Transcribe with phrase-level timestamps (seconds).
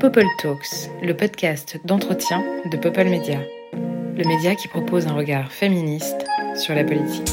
[0.00, 3.40] Popol Talks, le podcast d'entretien de Popol Media,
[3.72, 6.24] le média qui propose un regard féministe
[6.54, 7.32] sur la politique.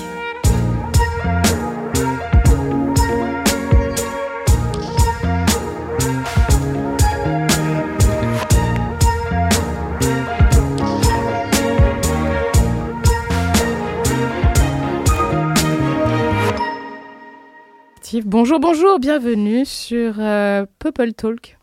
[18.24, 20.66] Bonjour, bonjour, bienvenue sur euh,
[21.16, 21.55] Talk.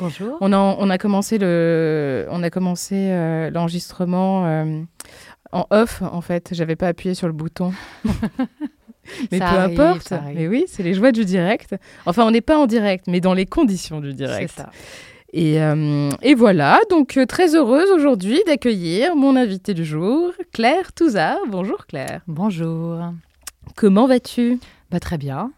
[0.00, 0.36] Bonjour.
[0.40, 4.82] On a, on a commencé le, on a commencé euh, l'enregistrement euh,
[5.52, 6.48] en off en fait.
[6.52, 7.72] J'avais pas appuyé sur le bouton.
[9.30, 10.12] mais Ça peu arrive, importe.
[10.34, 11.74] Mais oui, c'est les joies du direct.
[12.06, 14.54] Enfin, on n'est pas en direct, mais dans les conditions du C'est direct.
[14.56, 14.70] ça.
[15.32, 21.38] Et, euh, et voilà, donc très heureuse aujourd'hui d'accueillir mon invité du jour, Claire Touzard.
[21.48, 22.22] Bonjour Claire.
[22.26, 22.98] Bonjour.
[23.76, 24.58] Comment vas-tu?
[24.90, 25.52] Bah, très bien.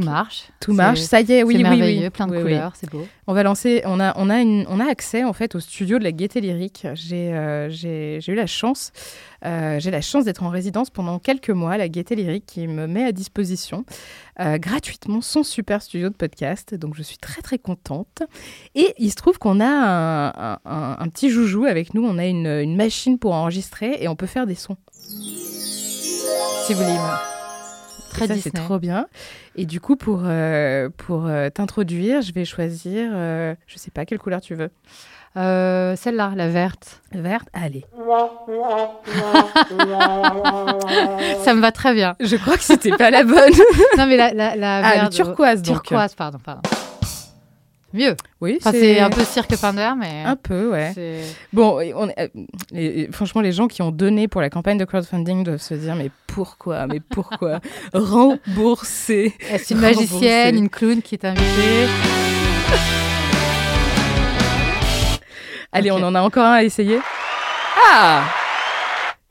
[0.00, 0.48] Tout marche.
[0.60, 2.10] Tout marche, ça y est, oui, oui, oui.
[2.10, 2.42] plein de Oui, oui.
[2.42, 3.06] couleurs, c'est beau.
[3.26, 5.98] On va lancer, on a, on a, une, on a accès en fait au studio
[5.98, 6.86] de la Gaieté Lyrique.
[6.94, 8.92] J'ai, euh, j'ai, eu la chance,
[9.46, 12.86] euh, j'ai la chance d'être en résidence pendant quelques mois la Gaieté Lyrique qui me
[12.86, 13.84] met à disposition
[14.40, 16.74] euh, gratuitement son super studio de podcast.
[16.74, 18.22] Donc je suis très très contente.
[18.74, 22.04] Et il se trouve qu'on a un, un- un- un petit joujou avec nous.
[22.04, 24.76] On a une, une machine pour enregistrer et on peut faire des sons.
[26.66, 27.00] Sublime.
[28.16, 29.06] Très Et ça, c'est trop bien.
[29.56, 34.04] Et du coup, pour, euh, pour euh, t'introduire, je vais choisir, euh, je sais pas
[34.06, 34.70] quelle couleur tu veux.
[35.36, 37.02] Euh, Celle-là, la verte.
[37.12, 37.84] Verte, allez.
[41.44, 42.16] Ça me va très bien.
[42.20, 43.52] Je crois que c'était pas la bonne.
[43.98, 45.12] Non, mais la, la, la Ah, le verte.
[45.12, 45.82] turquoise, donc.
[45.82, 46.62] Turquoise, pardon, pardon.
[47.92, 48.16] Mieux.
[48.40, 50.24] Oui, Enfin, c'est un peu cirque Pinder, mais.
[50.24, 50.92] Un peu, ouais.
[51.52, 55.62] Bon, on, euh, franchement, les gens qui ont donné pour la campagne de crowdfunding doivent
[55.62, 57.60] se dire mais pourquoi Mais pourquoi
[57.94, 61.86] Rembourser C'est une magicienne, une clown qui est invitée.
[65.72, 66.98] Allez, on en a encore un à essayer.
[67.92, 68.24] Ah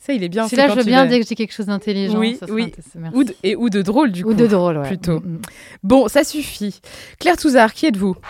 [0.06, 0.48] Ça, il est bien.
[0.48, 2.20] C'est je quand veux bien dès que j'ai quelque chose d'intelligent.
[2.20, 2.72] Oui, ça oui.
[2.96, 3.18] merci.
[3.18, 4.32] Ou de, et, ou de drôle, du coup.
[4.32, 4.88] Ou de drôle, ouais.
[4.88, 5.20] plutôt.
[5.20, 5.42] Mm, mm.
[5.82, 6.80] Bon, ça suffit.
[7.20, 8.16] Claire Touzard, qui êtes-vous?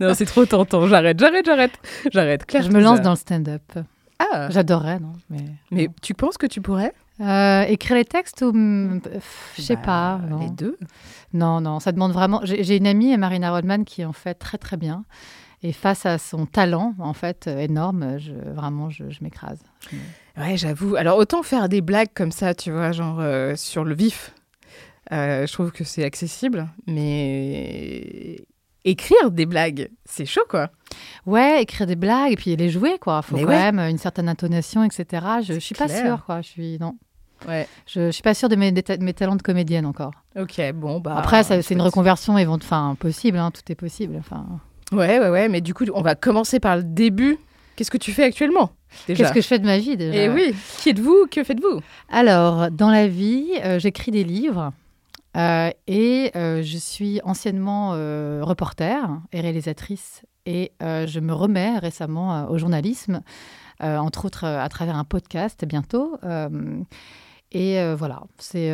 [0.00, 0.86] Non, c'est trop tentant.
[0.86, 1.72] J'arrête, j'arrête, j'arrête.
[2.12, 2.44] J'arrête.
[2.44, 3.62] Claire Je me lance dans le stand-up.
[4.18, 5.44] Ah, J'adorerais, non mais...
[5.70, 6.92] mais tu penses que tu pourrais?
[7.20, 10.20] Euh, écrire les textes ou mm, pff, je sais Bah, pas.
[10.28, 10.40] Non.
[10.40, 10.76] Les deux.
[11.32, 12.40] non, non, ça demande vraiment.
[12.44, 15.04] J'ai une amie, Marina Rodman, qui en fait très très bien.
[15.64, 19.60] Et face à son talent, en fait, euh, énorme, je, vraiment, je, je m'écrase.
[20.36, 20.96] Ouais, j'avoue.
[20.96, 24.34] Alors, autant faire des blagues comme ça, tu vois, genre euh, sur le vif.
[25.12, 26.68] euh, je trouve que c'est accessible.
[26.86, 28.44] Mais
[28.84, 30.70] écrire des blagues, c'est chaud, quoi.
[31.26, 33.20] Ouais, écrire des blagues et puis les jouer, quoi.
[33.24, 33.72] Il faut Mais quand ouais.
[33.72, 35.24] même une certaine intonation, etc.
[35.44, 36.40] Je, je suis pas sûre, quoi.
[36.42, 36.96] Je suis non.
[37.46, 37.68] Ouais.
[37.86, 38.80] Je, je suis pas sûre de mes, de
[39.12, 40.12] talents de comédienne encore.
[40.36, 41.16] Ok, bon, bah.
[41.16, 44.16] Après, c'est une reconversion enfin, possible, hein, tout est possible.
[44.18, 44.46] Enfin,
[44.92, 45.48] Ouais, ouais, ouais.
[45.48, 47.38] Mais du coup, on va commencer par le début.
[47.76, 48.70] Qu'est-ce que tu fais actuellement
[49.06, 51.80] Qu'est-ce que je fais de ma vie déjà Eh oui, qui êtes-vous Que faites-vous?
[52.10, 54.72] Alors, dans la vie, euh, j'écris des livres
[55.36, 57.92] euh, et euh, je suis anciennement
[58.42, 63.22] reporter et réalisatrice et je me remets récemment au journalisme,
[63.80, 66.18] entre autres à travers un podcast bientôt.
[67.52, 68.70] et voilà, c'est...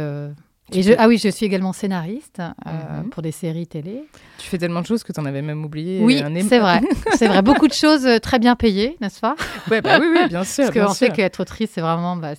[0.73, 2.71] et je, ah oui, je suis également scénariste euh,
[3.03, 3.11] Mhm.
[3.11, 4.05] pour des séries télé.
[4.39, 6.01] Tu fais tellement de choses que tu en avais même oublié.
[6.03, 6.81] Oui, c'est vrai.
[7.17, 7.43] c'est vrai.
[7.43, 9.35] Beaucoup de choses euh, très bien payées, n'est-ce pas?
[9.71, 10.71] Ouais, bah oui, oui, bien sûr.
[10.73, 12.33] Parce qu'on sait qu'être autrice, c'est vraiment bah,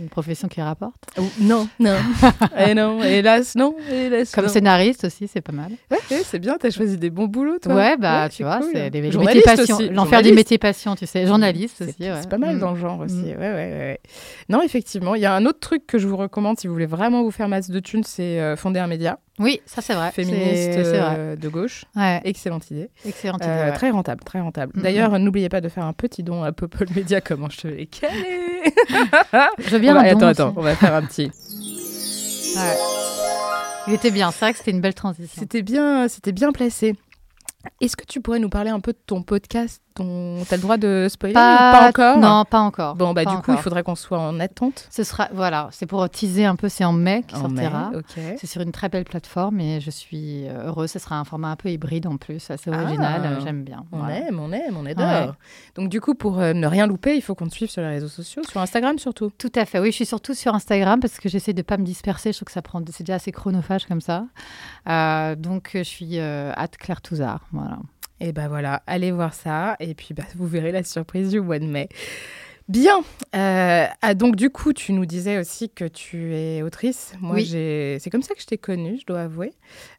[0.00, 0.94] une profession qui rapporte.
[1.18, 1.96] Oh, non, non.
[2.58, 4.32] eh non, hélas, non, hélas.
[4.32, 4.50] Comme non.
[4.50, 5.70] scénariste aussi, c'est pas mal.
[5.90, 7.74] Ouais, ouais, c'est bien, t'as choisi des bons boulots, toi.
[7.74, 8.70] Ouais, bah, tu vois, cool.
[8.72, 9.76] c'est Journaliste métiers passion.
[9.76, 11.26] aussi, L'enfer des métiers passion, tu sais.
[11.26, 12.58] Journaliste aussi, c'est pas mal Mm.
[12.58, 13.14] dans le genre aussi.
[13.14, 13.24] Mm.
[13.24, 14.00] Ouais, ouais, ouais, ouais.
[14.48, 16.86] Non, effectivement, il y a un autre truc que je vous recommande si vous voulez
[16.86, 20.10] vraiment vous faire masse de thunes, c'est euh, fonder un média Oui, ça c'est vrai.
[20.12, 21.00] féministe vrai.
[21.18, 21.84] euh, de gauche.
[21.94, 22.90] Ouais, Excellente idée.
[23.06, 23.70] excellente Euh, idée.
[23.70, 23.76] ouais.
[23.76, 24.72] Très rentable, très rentable.
[24.80, 27.86] D'ailleurs, n'oubliez pas de faire un petit don à Popol Media, comment je te l'ai
[27.86, 28.14] calé.
[29.58, 31.30] Je On va- attends, attends, on va faire un petit.
[32.56, 32.76] Ouais.
[33.88, 35.40] Il était bien, c'est vrai que c'était une belle transition.
[35.40, 36.94] C'était bien, c'était bien placé.
[37.80, 40.62] Est-ce que tu pourrais nous parler un peu de ton podcast dont tu as le
[40.62, 42.94] droit de spoiler ou pas encore Non, pas encore.
[42.94, 44.86] Bon, bah Pas du coup, il faudrait qu'on soit en attente.
[44.90, 47.90] Ce sera, voilà, c'est pour teaser un peu, c'est en mai qui En sortira.
[48.38, 50.90] C'est sur une très belle plateforme et je suis euh, heureuse.
[50.90, 52.82] Ce sera un format un peu hybride en plus, assez Ah.
[52.82, 53.20] original.
[53.24, 53.84] euh, J'aime bien.
[53.92, 54.16] On Voilà.
[54.28, 55.06] aime, on aime, on adore.
[55.06, 55.34] Ouais.
[55.74, 57.88] Donc du coup, pour euh, ne rien louper, il faut qu'on te suive sur les
[57.88, 59.30] réseaux sociaux, sur Instagram surtout.
[59.38, 59.78] Tout à fait.
[59.78, 62.32] Oui, je suis surtout sur Instagram parce que j'essaie de pas me disperser.
[62.32, 64.24] Je trouve que ça prend, c'est déjà assez chronophage comme ça.
[64.88, 67.40] Euh, donc, je suis euh, at Claire Touzard.
[67.52, 67.78] Voilà.
[68.20, 69.76] Et ben voilà, allez voir ça.
[69.80, 71.88] Et puis bah, vous verrez la surprise du mois de mai.
[72.70, 73.00] Bien.
[73.34, 77.14] Euh, ah, donc, du coup, tu nous disais aussi que tu es autrice.
[77.20, 77.44] Moi, Oui.
[77.44, 77.98] j'ai...
[78.00, 79.52] c'est comme ça que je t'ai connue, je dois avouer,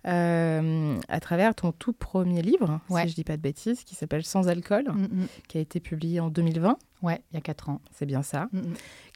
[0.08, 3.04] euh, à travers ton tout premier livre, Ouais.
[3.04, 5.28] si je dis pas de bêtises, qui s'appelle Sans alcool, Mm, mm.
[5.50, 6.78] qui a été publié en 2020.
[7.02, 7.82] Ouais, il y a quatre ans.
[7.92, 8.48] C'est bien ça.
[8.54, 8.60] Mm.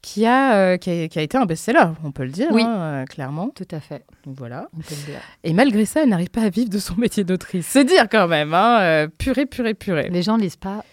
[0.02, 2.62] Qui a, euh, qui a, qui a été un best-seller, on peut le dire, Oui.
[2.63, 3.50] hein, clairement.
[3.56, 4.68] Tout à fait, Donc voilà.
[4.74, 5.22] on peut le dire.
[5.46, 7.68] Et malgré ça, elle n'arrive pas à vivre de son métier d'autrice.
[7.68, 10.10] C'est dire quand même, hein, purée, purée, purée.
[10.10, 10.84] Les gens lisent pas.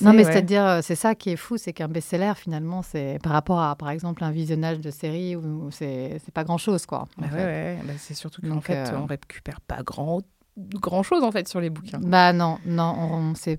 [0.00, 0.32] Non, mais ouais.
[0.32, 3.74] c'est-à-dire, euh, c'est ça qui est fou, c'est qu'un best-seller, finalement, c'est par rapport à,
[3.76, 7.06] par exemple, un visionnage de série, où c'est pas grand-chose, quoi.
[7.18, 10.20] Bah ouais, ouais, bah c'est surtout qu'en fait, euh, on récupère pas grand,
[10.56, 11.98] grand chose en fait sur les bouquins.
[12.00, 13.58] Bah non, non, on- c'est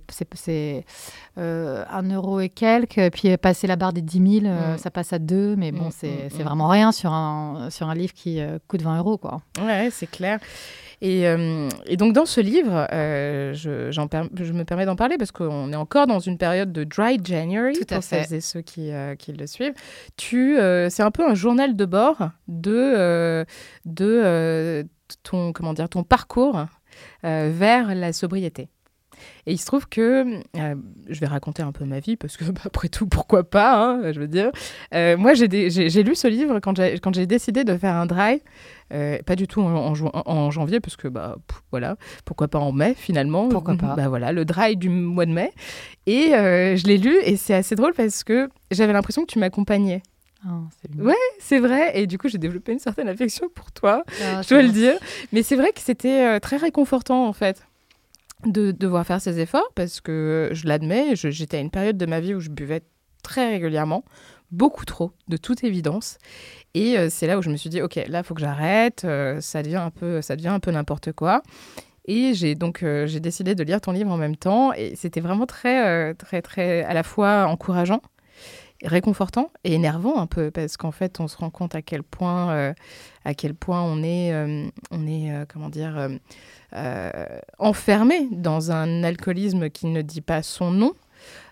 [1.37, 4.77] euh, un euro et quelques, puis passer la barre des 10 000, euh, Mm.
[4.77, 7.95] ça passe à deux, mais bon, Mm, c'est mm, vraiment rien sur un, sur un
[7.95, 9.41] livre qui euh, coûte 20 euros, quoi.
[9.61, 10.39] Ouais, c'est clair.
[11.01, 15.71] Et, euh, et donc dans ce livre, euh, je, me permets d'en parler parce qu'on
[15.71, 18.23] est encore dans une période de dry January Tout à pour fait.
[18.23, 19.73] celles et ceux qui, euh, qui le suivent.
[20.17, 20.57] Tu,
[20.89, 23.45] c'est un peu un journal de bord de,
[23.85, 24.85] de
[25.23, 26.65] ton comment dire ton parcours
[27.23, 28.69] vers la sobriété.
[29.45, 30.75] Et il se trouve que, euh,
[31.09, 34.11] je vais raconter un peu ma vie, parce que bah, après tout, pourquoi pas, hein,
[34.13, 34.51] je veux dire.
[34.93, 38.41] Euh, moi, j'ai lu ce livre quand j'ai décidé de faire un dry,
[38.93, 41.95] euh, pas du tout en, en ju- en janvier, parce que, bah, pff, voilà,
[42.25, 43.49] pourquoi pas en mai, finalement.
[43.49, 43.95] Pourquoi pas.
[43.95, 45.51] Bah voilà, le dry du mois de mai.
[46.07, 50.01] Et je l'ai lu, et c'est assez drôle parce que j'avais l'impression que tu m'accompagnais.
[50.79, 51.05] C'est mignon.
[51.07, 54.49] Ouais, c'est vrai, et du coup, j'ai développé une certaine affection pour toi Ah, je
[54.49, 54.93] dois le dire.
[55.33, 57.63] Mais c'est vrai que c'était très réconfortant, en fait,
[58.45, 62.19] de devoir faire ces efforts, parce que je l'admets, j'étais à une période de ma
[62.19, 62.81] vie où je buvais
[63.23, 64.05] très régulièrement,
[64.51, 66.17] beaucoup trop, de toute évidence.
[66.73, 69.03] Et euh, c'est là où je me suis dit, OK, là, il faut que j'arrête,
[69.05, 71.41] euh, ça devient un peu, ça devient un peu n'importe quoi.
[72.07, 75.21] Et j'ai donc euh, j'ai décidé de lire ton livre en même temps, et c'était
[75.21, 78.01] vraiment très, très, très, à la fois encourageant,
[78.83, 82.73] réconfortant et énervant un peu, parce qu'en fait, on se rend compte à quel point,
[83.25, 86.09] à quel point on est, euh, on est, euh, comment dire,
[86.73, 90.93] euh, enfermé dans un alcoolisme qui ne dit pas son nom.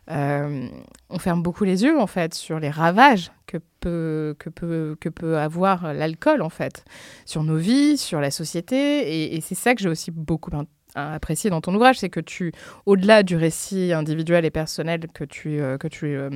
[0.07, 5.09] On ferme beaucoup les yeux en fait sur les ravages que peut, que peut, que
[5.09, 6.83] peut avoir l'alcool en fait
[7.25, 10.51] sur nos vies, sur la société et, c'est ça que j'ai aussi beaucoup
[10.95, 12.51] apprécié dans ton ouvrage, c'est que tu,
[12.85, 16.29] au-delà du récit individuel et personnel que tu, euh, que tu, euh,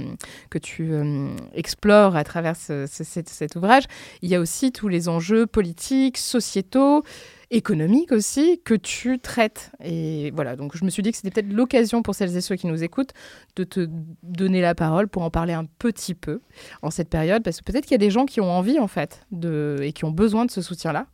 [0.50, 3.84] que tu euh, explores à travers ce- ce- cet, cet ouvrage,
[4.22, 7.04] il y a aussi tous les enjeux politiques, sociétaux,
[7.50, 9.72] économiques aussi, que tu traites.
[9.82, 12.56] Et voilà, donc je me suis dit que c'était peut-être l'occasion pour celles et ceux
[12.58, 13.14] qui nous écoutent
[13.56, 13.88] de te
[14.24, 16.42] donner la parole pour en parler un petit peu
[16.82, 18.88] en cette période, parce que peut-être qu'il y a des gens qui ont envie, en
[18.88, 21.08] fait, de, et qui ont besoin de ce soutien-là,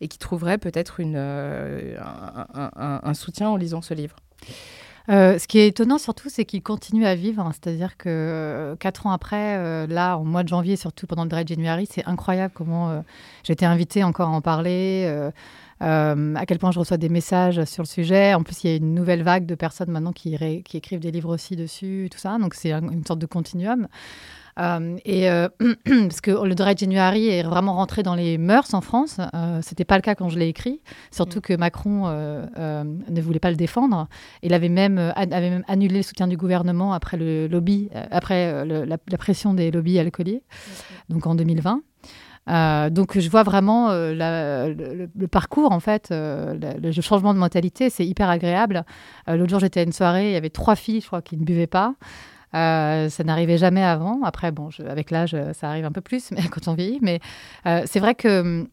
[0.00, 1.96] et qui trouveraient peut-être euh,
[3.02, 4.16] un, soutien en lisant ce livre.
[5.08, 7.42] Euh, ce qui est étonnant surtout, c'est qu'il continue à vivre.
[7.44, 7.52] hein.
[7.52, 11.46] C'est-à-dire que euh, quatre ans après, là, au mois de janvier, surtout pendant le Dry
[11.46, 13.00] January, c'est incroyable comment euh,
[13.48, 15.10] été invitée encore à en parler,
[15.80, 18.34] à quel point je reçois des messages sur le sujet.
[18.34, 21.34] En plus, il y a une nouvelle vague de personnes maintenant qui, écrivent des livres
[21.34, 22.38] aussi dessus, tout ça.
[22.38, 23.88] Donc, c'est un- une sorte de continuum.
[24.60, 25.48] Euh, et euh,
[25.84, 29.18] parce que le Dry January est vraiment rentré dans les mœurs en France.
[29.34, 30.80] Euh, C'était pas le cas quand je l'ai écrit.
[31.10, 31.42] Surtout Mm.
[31.42, 34.08] que Macron euh, ne voulait pas le défendre.
[34.42, 38.64] Il avait même, an- avait même annulé le soutien du gouvernement après le lobby, après
[38.66, 40.42] le- la, la pression des lobbies alcooliers,
[41.08, 41.80] donc en 2020.
[42.48, 47.32] Euh, donc je vois vraiment euh, la- le, parcours en fait, euh, le, le changement
[47.34, 48.84] de mentalité, c'est hyper agréable.
[49.28, 51.44] L'autre jour j'étais à une soirée, il y avait trois filles, je crois, qui ne
[51.44, 51.94] buvaient pas.
[52.54, 54.22] Euh, ça n'arrivait jamais avant.
[54.24, 56.98] Après, bon, avec l'âge, euh, ça arrive un peu plus, mais quand on vieillit.
[57.02, 57.20] Mais
[57.66, 58.68] euh, c'est vrai que hum,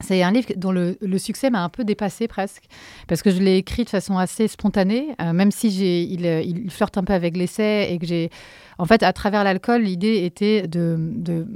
[0.00, 2.64] c'est un livre dont le, succès m'a un peu dépassé presque,
[3.08, 6.96] parce que je l'ai écrit de façon assez spontanée, même si j'ai, il, il flirte
[6.98, 8.30] un peu avec l'essai et que j'ai,
[8.78, 11.46] en fait, à travers l'alcool, l'idée était de, de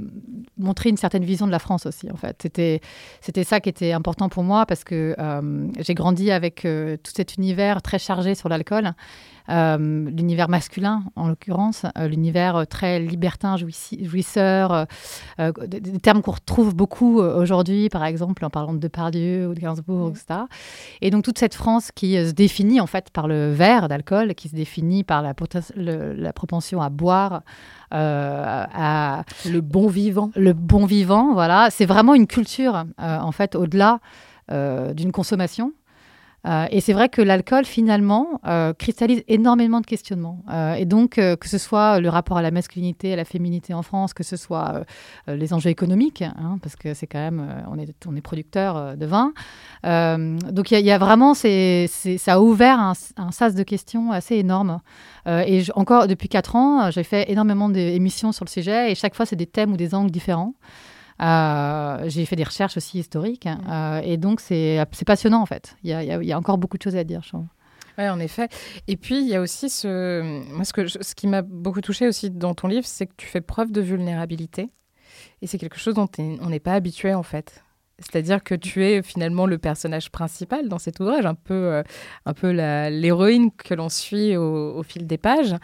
[0.57, 2.11] montrer une certaine vision de la France aussi.
[2.11, 2.81] En fait, c'était,
[3.21, 7.11] c'était ça qui était important pour moi parce que euh, j'ai grandi avec euh, tout
[7.15, 8.91] cet univers très chargé sur l'alcool.
[9.49, 9.77] Euh,
[10.09, 14.87] l'univers masculin, en l'occurrence, l'univers très libertin, jouisseur,
[15.37, 19.59] des, des termes qu'on retrouve beaucoup aujourd'hui, par exemple, en parlant de Depardieu ou de
[19.59, 20.11] Gainsbourg, Mhm.
[20.15, 20.39] etc.
[21.01, 24.47] Et donc toute cette France qui se définit en fait par le verre d'alcool, qui
[24.47, 27.12] se définit par la, poten- le- la propension à boire,
[27.93, 30.31] euh, à Le bon vivant.
[30.35, 31.69] le bon vivant, voilà.
[31.69, 33.99] C'est vraiment une culture, euh, en fait, au-delà
[34.51, 35.73] euh, d'une consommation.
[36.45, 40.43] Euh, et c'est vrai que l'alcool, finalement, euh, cristallise énormément de questionnements.
[40.51, 43.81] Euh, et donc, que ce soit le rapport à la masculinité, à la féminité en
[43.81, 44.83] France, que ce soit
[45.27, 49.05] les enjeux économiques, hein, parce que c'est quand même, on est, on est producteur de
[49.05, 49.33] vin.
[49.83, 51.47] donc, il y, a vraiment, ça
[52.27, 54.79] a ouvert un, un, sas de questions assez énorme.
[55.27, 59.25] et encore, depuis quatre ans, j'ai fait énormément d'émissions sur le sujet, et chaque fois,
[59.25, 60.53] c'est des thèmes ou des angles différents.
[61.21, 63.45] Euh, j'ai fait des recherches aussi historiques.
[63.45, 65.75] Hein, euh, et donc, c'est passionnant, en fait.
[65.83, 67.45] Il y a, y a, encore beaucoup de choses à dire, je trouve.
[67.97, 68.49] Oui, en effet.
[68.87, 70.21] Et puis, il y a aussi ce...
[70.51, 73.27] Moi, ce, que ce qui m'a beaucoup touché aussi dans ton livre, c'est que tu
[73.27, 74.69] fais preuve de vulnérabilité.
[75.41, 77.63] Et c'est quelque chose dont on n'est pas habitué, en fait.
[77.99, 81.83] C'est-à-dire que tu es finalement le personnage principal dans cet ouvrage, un peu, euh,
[82.25, 85.55] un peu l'héroïne que l'on suit au, fil des pages.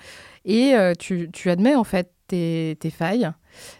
[0.46, 3.32] Et tu, tu, admets, en fait, tes, failles.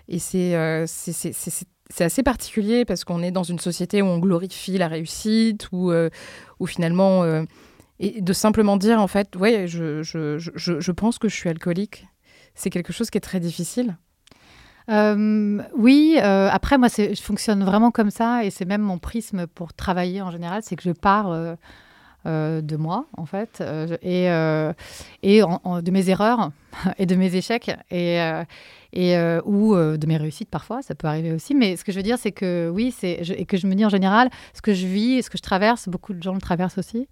[0.08, 0.20] Et
[0.56, 5.70] euh, c'est assez particulier parce qu'on est dans une société où on glorifie la réussite,
[5.72, 6.10] ou euh,
[6.66, 7.44] finalement, euh,
[8.00, 11.50] et de simplement dire en fait, ouais, je, je, je, je, pense que je suis
[11.50, 12.08] alcoolique,
[12.56, 13.98] c'est quelque chose qui est très difficile.
[14.88, 20.22] oui, après moi je fonctionne vraiment comme ça et c'est même mon prisme pour travailler
[20.22, 21.56] en général, c'est que je pars
[22.26, 23.64] de moi en fait
[24.02, 24.26] et,
[25.24, 26.52] et de mes erreurs
[26.98, 27.72] et de mes échecs.
[27.92, 28.20] Et,
[28.92, 31.54] et euh, ou euh, de mes réussites parfois, ça peut arriver aussi.
[31.54, 33.86] Mais ce que je veux dire, c'est que oui, c'est et que je me dis
[33.86, 36.78] en général, ce que je vis, ce que je traverse, beaucoup de gens le traversent
[36.78, 37.08] aussi.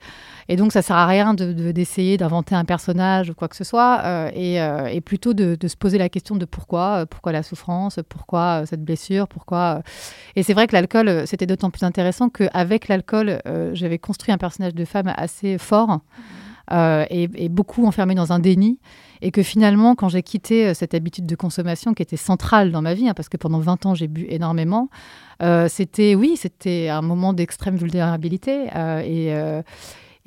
[0.50, 3.64] Et donc, ça sert à rien d'essayer de, d'inventer un personnage ou quoi que ce
[3.64, 4.56] soit, euh, et,
[4.96, 8.84] et, plutôt de, de, se poser la question de pourquoi, pourquoi la souffrance, pourquoi cette
[8.84, 9.82] blessure, pourquoi.
[10.36, 13.40] Et c'est vrai que l'alcool, c'était d'autant plus intéressant qu'avec l'alcool,
[13.74, 16.00] j'avais construit un personnage de femme assez fort.
[16.72, 18.80] et, et, beaucoup enfermé dans un déni.
[19.22, 22.82] Et que finalement, quand j'ai quitté euh, cette habitude de consommation qui était centrale dans
[22.82, 24.90] ma vie, hein, parce que pendant 20 ans, j'ai bu énormément,
[25.42, 28.68] euh, c'était, oui, c'était un moment d'extrême vulnérabilité.
[28.76, 29.64] Euh, et.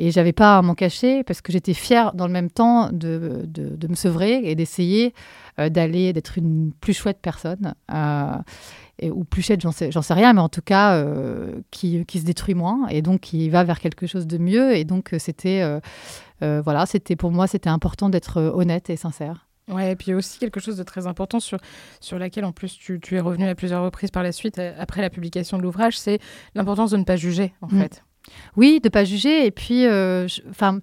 [0.02, 3.86] J'avais pas à m'en cacher parce que j'étais fière dans le même temps de, de,
[3.86, 5.12] me sevrer et d'essayer
[5.58, 7.74] d'aller, d'être une plus chouette personne.
[9.00, 11.04] Et, ou plus j'en sais, sais rien, mais en tout cas,
[11.70, 14.76] qui, qui, se détruit moins et donc qui va vers quelque chose de mieux.
[14.76, 15.80] Et donc, c'était
[16.42, 19.46] euh, voilà, c'était pour moi, c'était important d'être euh, honnête et sincère.
[19.68, 21.58] Ouais, et puis aussi quelque chose de très important sur,
[22.00, 25.00] sur laquelle en plus tu, es revenu à plusieurs reprises par la suite, euh, après
[25.00, 26.18] la publication de l'ouvrage, c'est
[26.54, 27.80] l'importance de ne pas juger en mm.
[27.80, 28.02] fait.
[28.56, 29.46] Oui, de ne pas juger.
[29.46, 29.86] Et puis,
[30.50, 30.78] enfin.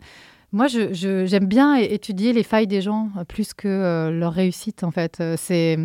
[0.52, 5.22] moi, j'aime je, bien étudier les failles des gens plus que leur réussite, en fait.
[5.38, 5.78] C'est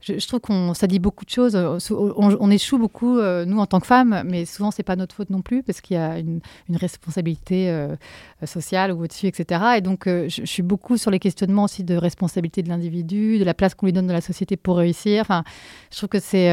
[0.00, 1.54] je, trouve qu'on ça dit beaucoup de choses.
[1.54, 5.14] Euh, on, échoue beaucoup, euh, nous, en tant que femmes, mais souvent, c'est pas notre
[5.14, 6.40] faute non plus, parce qu'il y a une,
[6.70, 7.96] responsabilité euh,
[8.44, 9.62] sociale ou au-dessus, etc.
[9.76, 13.44] Et donc, je, je, suis beaucoup sur les questionnements aussi de responsabilité de l'individu, de
[13.44, 15.20] la place qu'on lui donne dans la société pour réussir.
[15.22, 15.44] Enfin,
[15.90, 16.50] je trouve que c'est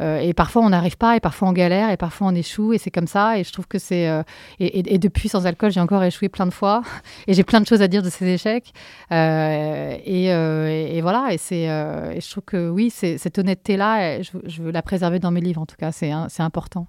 [0.00, 2.78] euh, et parfois on n'arrive pas, et parfois on galère, et parfois on échoue, et
[2.78, 3.38] c'est comme ça.
[3.38, 4.08] Et je trouve que c'est.
[4.08, 4.22] Euh,
[4.58, 6.82] et, depuis, sans alcool, j'ai encore échoué plein de fois,
[7.26, 8.72] et j'ai plein de choses à dire de ces échecs.
[9.12, 14.82] Euh, et, voilà, et, c'est, je trouve que oui, cette honnêteté-là, je, je, veux la
[14.82, 16.86] préserver dans mes livres, en tout cas, c'est important.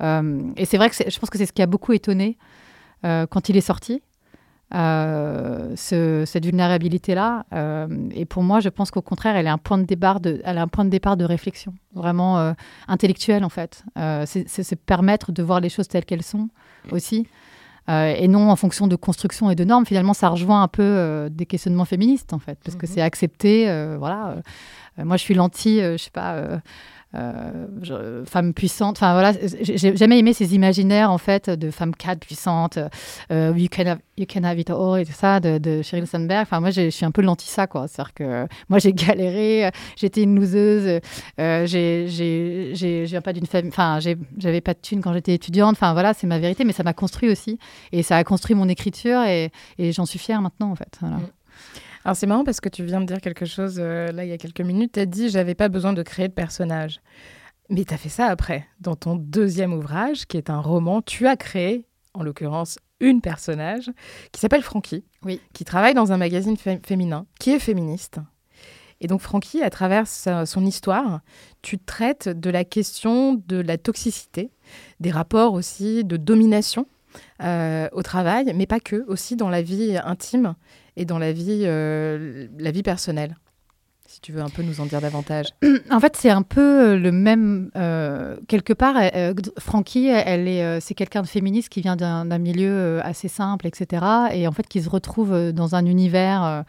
[0.00, 2.38] et c'est vrai que je pense que c'est ce qui a beaucoup étonné
[3.02, 4.02] quand il est sorti.
[4.72, 7.44] Euh, cette vulnérabilité-là.
[7.52, 10.40] Euh, et pour moi, je pense qu'au contraire, elle est un point de départ de,
[10.44, 12.52] elle un point de, départ de réflexion, vraiment euh,
[12.86, 13.82] intellectuelle en fait.
[14.26, 16.48] c'est se permettre de voir les choses telles qu'elles sont
[16.92, 17.26] aussi.
[17.88, 19.86] et non en fonction de construction et de normes.
[19.86, 22.92] Finalement, ça rejoint un peu des questionnements féministes, en fait, parce que mhm.
[22.94, 23.96] c'est accepté.
[23.98, 24.36] voilà.
[24.98, 26.60] moi, je suis lentille, je sais pas
[27.16, 28.98] euh, femme puissante.
[28.98, 32.78] Enfin voilà, j'ai jamais aimé ces imaginaires en fait de femmes cadres puissantes.
[33.32, 36.42] Euh, you, can have, you can have it all et tout ça de, Sheryl Sandberg.
[36.42, 37.88] Enfin moi, je suis un peu l'anti ça quoi.
[37.88, 41.00] C'est-à-dire que moi j'ai galéré, j'étais une loseuse,
[41.40, 43.98] euh, j'ai pas d'une famille, enfin
[44.38, 45.72] j'avais pas de thunes quand j'étais étudiante.
[45.72, 47.58] Enfin voilà, c'est ma vérité, mais ça m'a construit aussi
[47.90, 50.98] et ça a construit mon écriture et, j'en suis fière maintenant en fait.
[51.02, 51.18] Mm.
[52.04, 54.32] Alors c'est marrant parce que tu viens de dire quelque chose euh, là il y
[54.32, 54.92] a quelques minutes.
[54.92, 57.00] Tu as dit j'avais pas besoin de créer de personnage.
[57.68, 58.66] Mais tu as fait ça après.
[58.80, 63.90] Dans ton deuxième ouvrage, qui est un roman, tu as créé, en l'occurrence, une personnage
[64.32, 65.40] qui s'appelle Frankie, oui.
[65.52, 68.18] qui travaille dans un magazine féminin, qui est féministe.
[69.00, 71.20] Et donc Frankie, à travers son histoire,
[71.62, 74.50] tu traites de la question de la toxicité,
[74.98, 76.86] des rapports aussi de domination
[77.42, 80.54] euh, au travail, mais pas que, aussi dans la vie intime
[80.96, 83.36] et dans la vie, euh, la vie personnelle
[84.06, 85.46] si tu veux un peu nous en dire davantage.
[85.90, 87.70] En fait, c'est un peu euh, le même.
[88.48, 88.96] quelque part,
[89.60, 94.04] Francky, elle est, c'est quelqu'un de féministe qui vient d'un, milieu assez simple, etc.
[94.32, 96.64] Et en fait, qui se retrouve dans un univers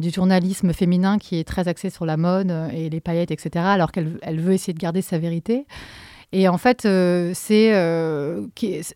[0.00, 3.66] du journalisme féminin qui est très axé sur la mode et les paillettes, etc.
[3.66, 5.66] Alors qu'elle elle veut essayer de garder sa vérité.
[6.32, 7.72] Et en fait, c'est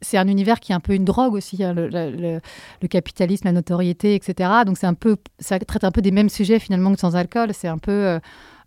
[0.02, 3.52] c'est un univers qui est un peu une drogue aussi, hein, le, le, capitalisme, la
[3.52, 4.50] notoriété, etc.
[4.66, 7.52] Donc c'est un peu, ça traite un peu des mêmes sujets finalement que sans alcool.
[7.54, 8.20] C'est un peu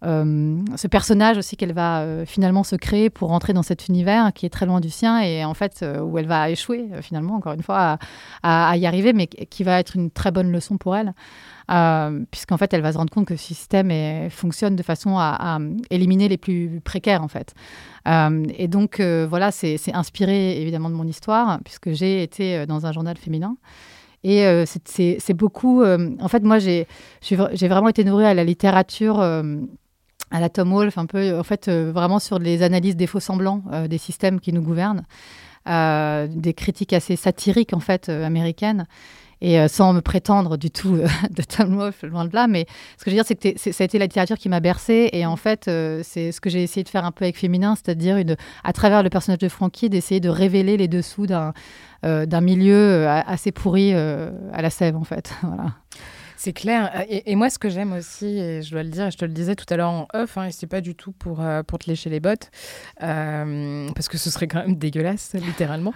[0.06, 4.34] euh, ce personnage aussi qu'elle va euh, finalement se créer pour rentrer dans cet univers
[4.34, 7.36] qui est très loin du sien et en fait euh, où elle va échouer finalement
[7.36, 7.98] encore une fois
[8.44, 11.14] à, y arriver mais qui va être une très bonne leçon pour elle
[12.30, 15.58] puisqu'en fait elle va se rendre compte que ce système fonctionne de façon à,
[15.90, 17.56] éliminer les plus précaires en fait
[18.06, 23.18] et donc voilà c'est inspiré évidemment de mon histoire puisque j'ai été dans un journal
[23.18, 23.58] féminin
[24.24, 25.84] et c'est beaucoup.
[25.84, 26.88] en fait, moi, j'ai
[27.68, 29.22] vraiment été nourrie à la littérature
[30.32, 33.20] à la Tom Wolfe, un peu, en fait, euh, vraiment sur les analyses des faux
[33.20, 35.04] semblants euh, des systèmes qui nous gouvernent,
[35.68, 38.88] euh, des critiques assez satiriques, en fait, américaines.
[39.42, 40.98] Et sans me prétendre du tout
[41.30, 42.66] de Tom Wolfe, loin de là, mais
[42.98, 45.10] ce que je veux dire, c'est que ça a été la littérature qui m'a bercée.
[45.12, 48.18] Et en fait, c'est ce que j'ai essayé de faire un peu avec Féminin, c'est-à-dire,
[48.64, 53.94] à travers le personnage de Frankie, d'essayer de révéler les dessous d'un milieu assez pourri
[53.94, 55.34] à la sève, en fait.
[55.44, 55.74] voilà.
[56.46, 56.92] C'est clair.
[56.96, 59.32] Euh, et, moi, ce que j'aime aussi, et je dois le dire, je te le
[59.32, 61.80] disais tout à l'heure en off, hein, et c'est pas du tout pour, euh, pour
[61.80, 62.52] te lécher les bottes,
[63.02, 65.92] euh, parce que ce serait quand même dégueulasse, littéralement.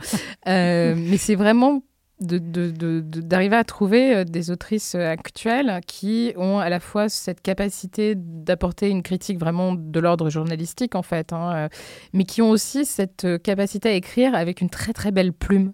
[0.48, 1.84] mais c'est vraiment
[2.20, 9.04] d'arriver à trouver des autrices actuelles qui ont à la fois cette capacité d'apporter une
[9.04, 11.70] critique vraiment de l'ordre journalistique, en fait, hein,
[12.14, 15.74] mais qui ont aussi cette capacité à écrire avec une très très belle plume.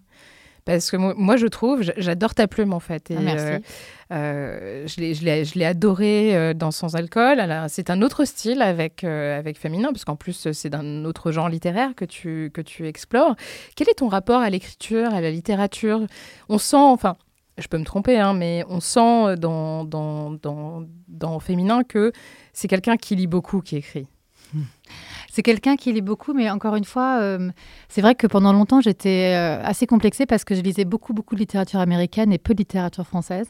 [0.65, 3.12] Parce que moi, je trouve, j'adore ta plume en fait.
[3.12, 3.45] Et, ah, merci.
[4.12, 7.39] Euh, euh, je l'ai adoré euh, dans Sans Alcool.
[7.69, 12.03] C'est un autre style avec, avec Féminin, puisqu'en plus, c'est d'un autre genre littéraire que
[12.03, 13.36] tu, que tu explores.
[13.75, 16.01] Quel est ton rapport à l'écriture, à la littérature?
[16.50, 17.15] On sent, enfin,
[17.60, 22.12] je peux me tromper, hein, mais on sent dans, dans, dans, dans Féminin que
[22.53, 24.07] c'est quelqu'un qui lit beaucoup, qui écrit.
[25.36, 27.51] C'est quelqu'un qui lit beaucoup, mais encore une fois, euh,
[27.89, 31.36] c'est vrai que pendant longtemps, j'étais euh, assez complexée parce que je lisais beaucoup, beaucoup
[31.36, 33.50] de littérature américaine et peu de littérature française.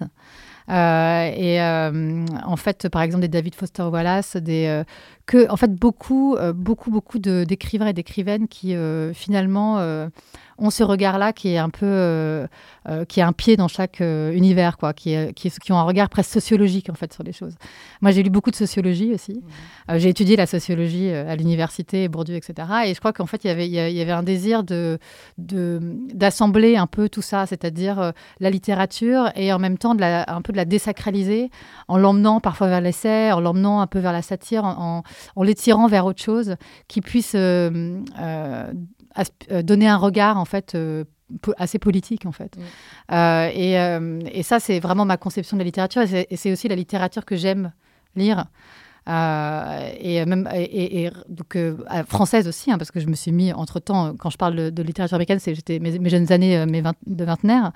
[0.67, 4.81] Euh, et en fait, par exemple, des David Foster Wallace, des,
[5.27, 8.75] que, en fait, beaucoup, beaucoup, beaucoup d'écrivains et d'écrivaines qui
[9.13, 10.09] finalement
[10.57, 12.47] ont ce regard-là qui est un peu, euh,
[12.87, 15.83] euh, qui a un pied dans chaque euh, univers, quoi, qui, qui, qui, ont un
[15.83, 17.55] regard presque sociologique en fait sur les choses.
[18.01, 19.33] Moi, j'ai lu beaucoup de sociologie aussi.
[19.33, 19.97] Mmh.
[19.97, 22.67] j'ai étudié la sociologie à l'université, Bourdieu, etc.
[22.85, 24.99] Et je crois qu'en fait, il y avait, il y avait un désir de,
[25.37, 30.41] d'assembler un peu tout ça, c'est-à-dire la littérature et en même temps de la, un
[30.41, 31.49] peu de la désacraliser,
[31.87, 35.03] en l'emmenant parfois vers l'essai, en l'emmenant un peu vers la satire, en,
[35.35, 36.55] en, l'étirant vers autre chose
[36.87, 38.01] qui puisse euh,
[39.63, 41.03] donner un regard en fait euh,
[41.57, 42.55] assez politique en fait.
[42.57, 42.61] Mm.
[43.13, 47.25] Euh, et, ça c'est vraiment ma conception de la littérature et c'est aussi la littérature
[47.25, 47.71] que j'aime
[48.15, 48.45] lire.
[49.07, 51.57] et même et, donc
[52.07, 54.83] française aussi hein, parce que je me suis mis entre temps quand je parle de,
[54.83, 57.71] littérature américaine c'est j'étais mes, jeunes années mes de vingtenaire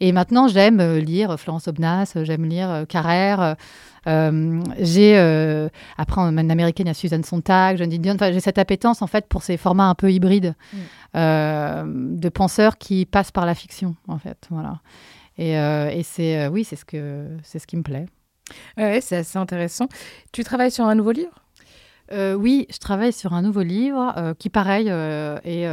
[0.00, 3.54] et maintenant j'aime lire Florence Obnas j'aime lire Carrère euh,
[4.06, 8.16] j'ai euh, après en américaine il y a Susan Sontag, John Didion.
[8.18, 10.76] J'ai cette appétence en fait pour ces formats un peu hybrides mm.
[11.16, 14.46] euh, de penseurs qui passent par la fiction en fait.
[14.50, 14.80] Voilà.
[15.38, 18.06] Et, et c'est oui, c'est ce que c'est ce qui me plaît.
[18.76, 19.88] Ouais, c'est assez intéressant.
[20.32, 21.40] Tu travailles sur un nouveau livre?
[22.12, 25.64] Oui, je travaille sur un nouveau livre qui, pareil, est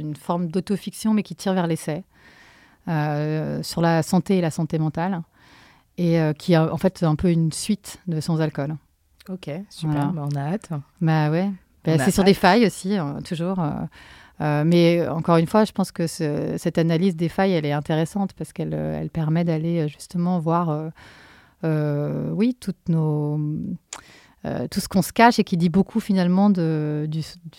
[0.00, 2.04] une forme d'autofiction, mais qui tire vers l'essai,
[2.86, 5.22] sur la santé et la santé mentale
[5.98, 8.76] et euh, qui est en fait un peu une suite de Sans alcool.
[9.28, 10.70] Ok, super, bah, on a hâte.
[11.00, 11.50] Bah ouais,
[11.84, 13.60] bah, c'est sur des failles aussi, euh, toujours.
[14.40, 18.32] Euh, mais encore une fois, je pense que cette analyse des failles, elle est intéressante
[18.32, 20.90] parce qu'elle elle permet d'aller justement voir,
[21.62, 23.38] oui, toutes nos
[24.44, 27.08] euh, tout ce qu'on se cache et qui dit beaucoup finalement de,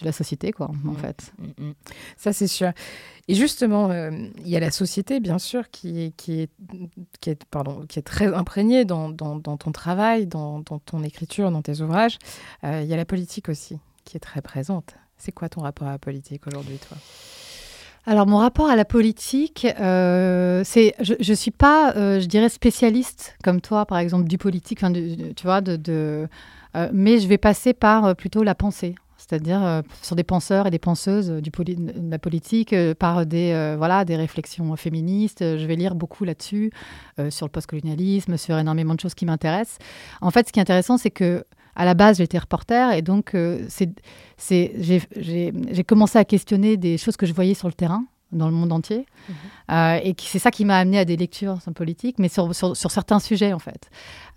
[0.01, 0.95] la société, quoi, en mm.
[0.97, 1.33] fait.
[1.37, 1.73] Mm, mm.
[2.17, 2.71] Ça, c'est sûr.
[3.29, 6.49] Et justement, euh, il y a la société, bien sûr, qui, qui, est,
[7.21, 11.51] qui, est, pardon, qui est très imprégnée dans, dans, ton travail, dans, dans, ton écriture,
[11.51, 12.17] dans tes ouvrages.
[12.65, 14.95] Euh, il y a la politique aussi, qui est très présente.
[15.17, 16.97] C'est quoi ton rapport à la politique aujourd'hui, toi?
[18.05, 23.61] Alors mon rapport à la politique, c'est, je ne suis pas, je dirais, spécialiste comme
[23.61, 26.27] toi, par exemple, du politique, tu vois, de, de
[26.75, 30.67] euh, mais je vais passer par euh, plutôt la pensée c'est-à-dire euh, sur des penseurs
[30.67, 35.39] et des penseuses de la politique, par des, voilà, des réflexions féministes.
[35.39, 36.71] Je vais lire beaucoup là-dessus,
[37.29, 39.77] sur le postcolonialisme, sur énormément de choses qui m'intéressent.
[40.19, 41.45] En fait, ce qui est intéressant, c'est que
[41.77, 43.33] à la base, j'étais reporter et donc
[43.69, 43.93] c'est,
[44.49, 48.03] j'ai, commencé à questionner des choses que je voyais sur le terrain.
[48.33, 49.05] Dans le monde entier.
[49.29, 49.35] Mhm.
[49.71, 53.19] Euh, et c'est ça qui m'a amené à des lectures politiques, mais sur, sur, certains
[53.19, 53.89] sujets, en fait.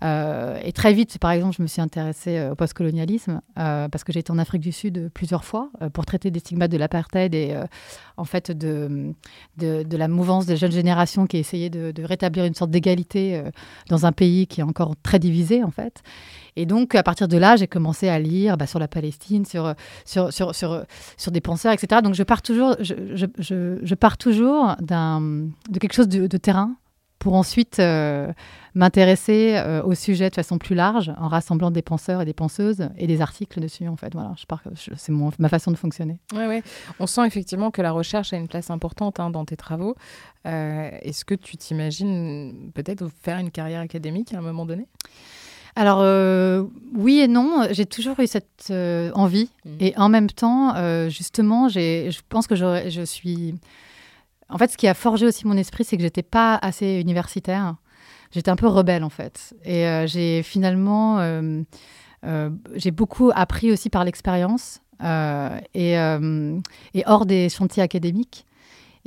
[0.03, 4.13] Euh, et très vite, par exemple, je me suis intéressée euh, au postcolonialisme, parce que
[4.13, 7.55] j'ai été en Afrique du Sud plusieurs fois pour traiter des stigmates de l'apartheid et,
[8.17, 9.13] en fait, de,
[9.57, 13.43] de, la mouvance des jeunes générations qui essayaient de, de rétablir une sorte d'égalité
[13.89, 16.03] dans un pays qui est encore très divisé, en fait.
[16.57, 19.75] Et donc, à partir de là, j'ai commencé à lire bah, sur la Palestine, sur,
[20.05, 20.83] sur, sur, sur,
[21.15, 22.01] sur des penseurs, etc.
[22.03, 22.95] Donc, je pars toujours, je,
[23.37, 26.75] je, je, pars toujours de quelque chose de, terrain
[27.19, 28.31] pour ensuite euh,
[28.73, 32.89] m'intéresser euh, au sujet de façon plus large en rassemblant des penseurs et des penseuses
[32.97, 36.45] et des articles dessus en fait voilà je pars c'est ma façon de fonctionner ouais,
[36.45, 36.63] ouais.
[36.99, 39.95] on sent effectivement que la recherche a une place importante hein, dans tes travaux
[40.45, 44.87] euh, est-ce que tu t'imagines peut-être faire une carrière académique à un moment donné?
[45.77, 46.63] Alors euh,
[46.95, 49.69] oui et non, j'ai toujours eu cette euh, envie mmh.
[49.79, 53.53] et en même temps, euh, justement, je pense que je suis.
[54.49, 57.75] En fait, ce qui a forgé aussi mon esprit, c'est que j'étais pas assez universitaire.
[58.31, 61.21] J'étais un peu rebelle en fait, et j'ai finalement,
[62.73, 68.46] j'ai beaucoup appris aussi par l'expérience et, et, hors des chantiers académiques.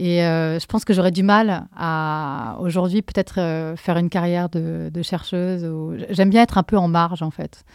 [0.00, 4.48] Et euh, je pense que j'aurais du mal à aujourd'hui peut-être euh, faire une carrière
[4.48, 5.70] de, chercheuse.
[6.08, 7.66] J'aime bien être un peu en marge en fait.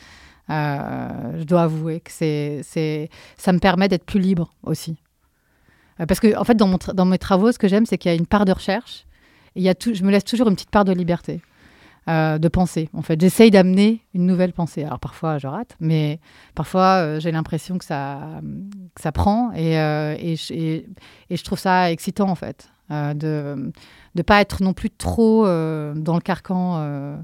[0.49, 4.97] Euh, je dois avouer que c'est, ça me permet d'être plus libre aussi.
[6.07, 8.25] parce que en fait, dans, mes travaux, ce que j'aime, c'est qu'il y a une
[8.25, 9.05] part de recherche.
[9.55, 11.41] Et il y a je me laisse toujours une petite part de liberté.
[12.07, 12.87] Euh, de penser.
[12.93, 14.83] En fait, j'essaye d'amener une nouvelle pensée.
[14.83, 16.19] Alors parfois, je rate, mais
[16.53, 18.41] parfois, euh, j'ai l'impression que ça,
[18.95, 20.85] ça prend et, euh, et, et,
[21.35, 23.71] je trouve ça excitant, en fait, de
[24.13, 27.17] ne pas être non plus trop dans le carcan,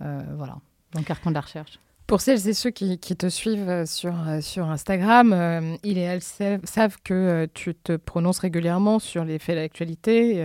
[0.00, 0.56] voilà,
[0.92, 1.78] dans le carcan de la recherche.
[2.08, 6.22] Pour celles et ceux qui, te suivent euh, sur, euh, sur Instagram, euh, et elles
[6.22, 10.42] savent, que tu te prononces régulièrement sur les faits d'actualité.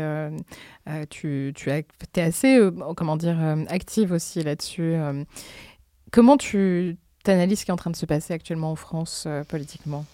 [1.10, 1.86] tu, tu es
[2.22, 2.60] assez,
[2.98, 4.96] comment dire, active aussi là-dessus.
[6.12, 10.06] comment tu analyses ce qui est en train de se passer actuellement en France politiquement?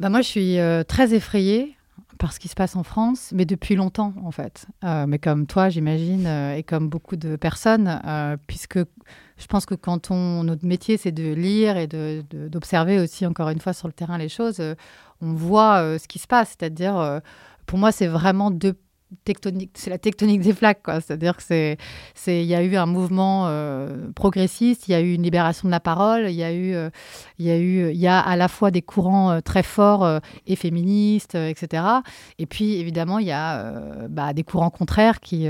[0.00, 1.76] Bah moi, je suis très effrayée
[2.22, 4.66] par ce qui se passe en France, mais depuis longtemps en fait.
[4.82, 8.00] mais comme toi, j'imagine, et comme beaucoup de personnes,
[8.46, 8.78] puisque
[9.42, 13.58] je pense que quand on, notre métier, c'est de lire et d'observer aussi, encore une
[13.58, 14.74] fois, sur le terrain les choses, euh,
[15.20, 16.50] on voit euh, ce qui se passe.
[16.50, 17.18] C'est-à-dire, euh,
[17.66, 18.76] pour moi, c'est vraiment deux
[19.74, 21.00] c'est la tectonique des flaques, quoi.
[21.00, 21.76] C'est-à-dire que c'est,
[22.14, 25.68] c'est, il y a eu un mouvement euh, progressiste, il y a eu une libération
[25.68, 26.90] de la parole, il y a eu, euh,
[27.38, 30.56] y a eu, il y a à la fois des courants euh, très forts et
[30.56, 31.84] féministes, etc.
[32.38, 35.46] Et puis évidemment, il y a bah, des courants contraires qui,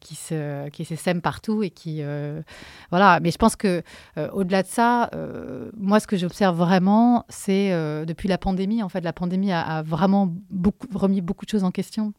[0.00, 2.02] qui se, qui s'essèment partout et qui,
[2.90, 3.20] voilà.
[3.20, 3.82] Mais je pense que
[4.32, 5.10] au-delà de ça,
[5.76, 7.70] moi, ce que j'observe vraiment, c'est
[8.06, 11.64] depuis la pandémie, en fait, la pandémie a, a vraiment beaucoup, remis beaucoup de choses
[11.64, 12.12] en question.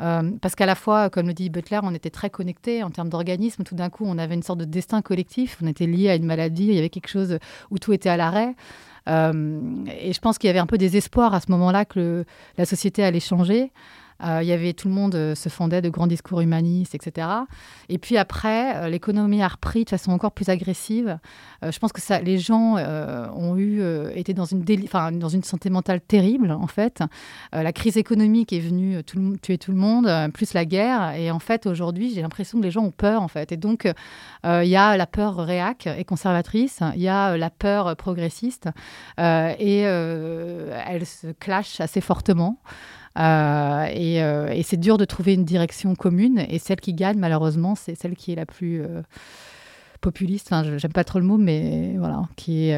[0.00, 3.08] Euh, parce qu'à la fois, comme le dit Butler, on était très connectés en termes
[3.08, 3.64] d'organisme.
[3.64, 5.58] Tout d'un coup, on avait une sorte de destin collectif.
[5.62, 6.66] On était liés à une maladie.
[6.68, 7.38] Il y avait quelque chose
[7.70, 8.54] où tout était à l'arrêt.
[9.08, 9.60] Euh,
[10.00, 12.24] et je pense qu'il y avait un peu des espoirs à ce moment-là que
[12.56, 13.72] la société allait changer.
[14.24, 17.28] Euh, il y avait tout le monde euh, se fondait de grands discours humanistes, etc.
[17.88, 21.18] Et puis après, euh, l'économie a repris de façon encore plus agressive.
[21.62, 23.82] je pense que les gens ont eu
[24.14, 27.02] été dans une santé mentale terrible en fait.
[27.52, 29.02] la crise économique est venue
[29.42, 31.14] tuer tout le monde, plus la guerre.
[31.16, 33.52] Et en fait, aujourd'hui, j'ai l'impression que les gens ont peur en fait.
[33.52, 33.90] Et donc,
[34.44, 38.68] il y a la peur réac et conservatrice, il y a la peur progressiste,
[39.18, 42.60] et elle se clash assez fortement.
[43.18, 46.44] Euh, euh, et, c'est dur de trouver une direction commune.
[46.48, 49.02] Et celle qui gagne, malheureusement, c'est celle qui est la plus euh,
[50.00, 50.48] populiste.
[50.52, 52.72] Enfin, j'aime pas trop le mot, mais voilà, qui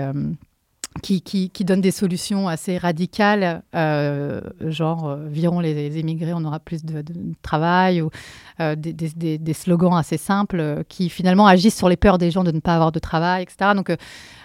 [1.64, 7.04] donne des solutions assez radicales, genre virons les, immigrés, on aura plus de,
[7.42, 8.10] travail, ou
[8.58, 12.74] des, slogans assez simples qui finalement agissent sur les peurs des gens de ne pas
[12.74, 13.72] avoir de travail, etc.
[13.76, 13.94] Donc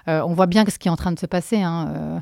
[0.08, 1.62] on voit bien ce qui est en train de se passer.
[1.62, 2.22] Hein,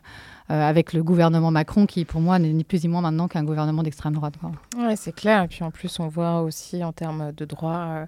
[0.49, 3.83] avec le gouvernement Macron qui, pour moi, n'est ni plus ni moins maintenant qu'un gouvernement
[3.83, 4.35] d'extrême droite.
[4.77, 5.43] Oui, c'est clair.
[5.43, 8.05] Et puis en plus, on voit aussi en termes de droit, euh,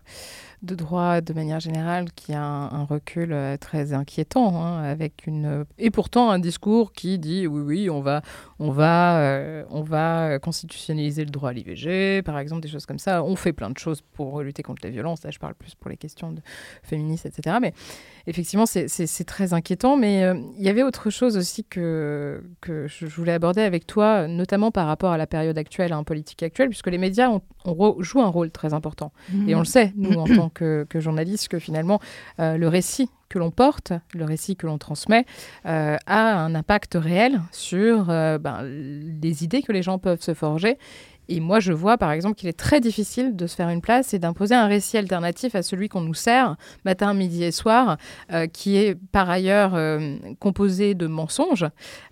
[0.62, 5.28] de droit de manière générale, qu'il y a un, recul euh, très inquiétant, hein, avec
[5.28, 8.22] une et pourtant un discours qui dit oui, oui, on va,
[8.60, 13.24] on va, on va constitutionnaliser le droit à l'IVG, par exemple, des choses comme ça.
[13.24, 15.24] On fait plein de choses pour lutter contre les violences.
[15.24, 16.42] Là, je parle plus pour les questions de
[16.84, 17.58] féministes, etc.
[17.62, 17.74] Mais
[18.28, 19.98] effectivement, c'est très inquiétant.
[19.98, 20.24] Mais
[20.58, 24.88] il y avait autre chose aussi que que, je voulais aborder avec toi, notamment par
[24.88, 27.42] rapport à la période actuelle, en politique actuelle, puisque les médias ont,
[28.00, 29.12] jouent un rôle très important.
[29.48, 32.00] Et on le sait, nous, en tant que, journalistes, que finalement,
[32.40, 35.26] euh, le récit que l'on porte, le récit que l'on transmet,
[35.66, 40.34] euh, a un impact réel sur euh, ben, les idées que les gens peuvent se
[40.34, 40.78] forger
[41.30, 44.14] Et moi, je vois par exemple qu'il est très difficile de se faire une place
[44.14, 47.98] et d'imposer un récit alternatif à celui qu'on nous sert matin, midi et soir,
[48.32, 51.66] euh, qui est par ailleurs euh, composé de mensonges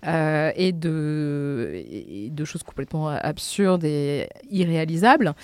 [0.06, 5.34] euh, et, de, choses complètement absurdes et irréalisables,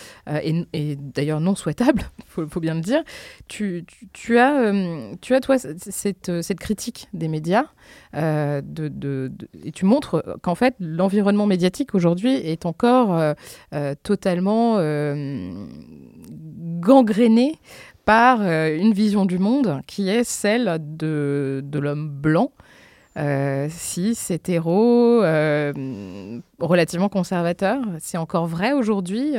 [0.43, 2.03] et, d'ailleurs non souhaitables,
[2.39, 3.03] il faut, bien le dire.
[3.49, 3.87] Tu,
[4.37, 4.73] as,
[5.23, 7.65] tu as, toi, cette, critique des médias.
[8.15, 13.35] et tu montres qu'en fait l'environnement médiatique aujourd'hui est encore
[14.03, 15.67] totalement euh,
[16.81, 17.59] gangréné
[18.05, 22.51] par euh, une vision du monde qui est celle de, de l'homme blanc,
[23.69, 25.21] cis, hétéro,
[26.59, 27.83] relativement conservateur.
[27.99, 29.35] C'est encore vrai aujourd'hui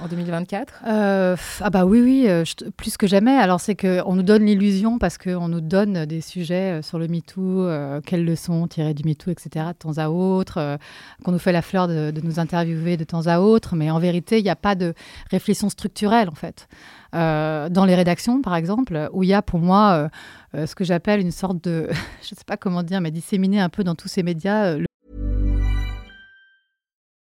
[0.00, 2.44] en 2024 euh, Ah bah oui, oui, euh,
[2.76, 3.36] plus que jamais.
[3.36, 7.08] Alors c'est qu'on nous donne l'illusion parce qu'on nous donne des sujets euh, sur le
[7.08, 7.68] MeToo,
[8.04, 10.78] quelles leçons tirer du MeToo, etc., de temps à autre,
[11.24, 14.38] qu'on nous fait la fleur de, nous interviewer de temps à autre, mais en vérité,
[14.38, 14.94] il n'y a pas de
[15.30, 16.68] réflexion structurelle en fait.
[17.12, 20.10] dans les rédactions, par exemple, où il y a pour moi
[20.54, 21.88] ce que j'appelle une sorte de,
[22.22, 24.76] je ne sais pas comment dire, mais disséminé un peu dans tous ces médias,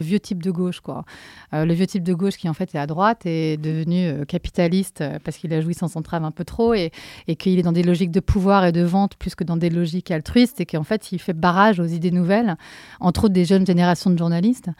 [0.00, 1.04] Vieux type de gauche, quoi.
[1.52, 4.24] Euh, le vieux type de gauche qui, en fait, est à droite est devenu euh,
[4.24, 6.90] capitaliste euh, parce qu'il a joui sans entrave un peu trop et,
[7.28, 9.68] et qu'il est dans des logiques de pouvoir et de vente plus que dans des
[9.68, 12.56] logiques altruistes et qu'en fait, il fait barrage aux idées nouvelles,
[13.00, 14.70] entre autres des jeunes générations de journalistes.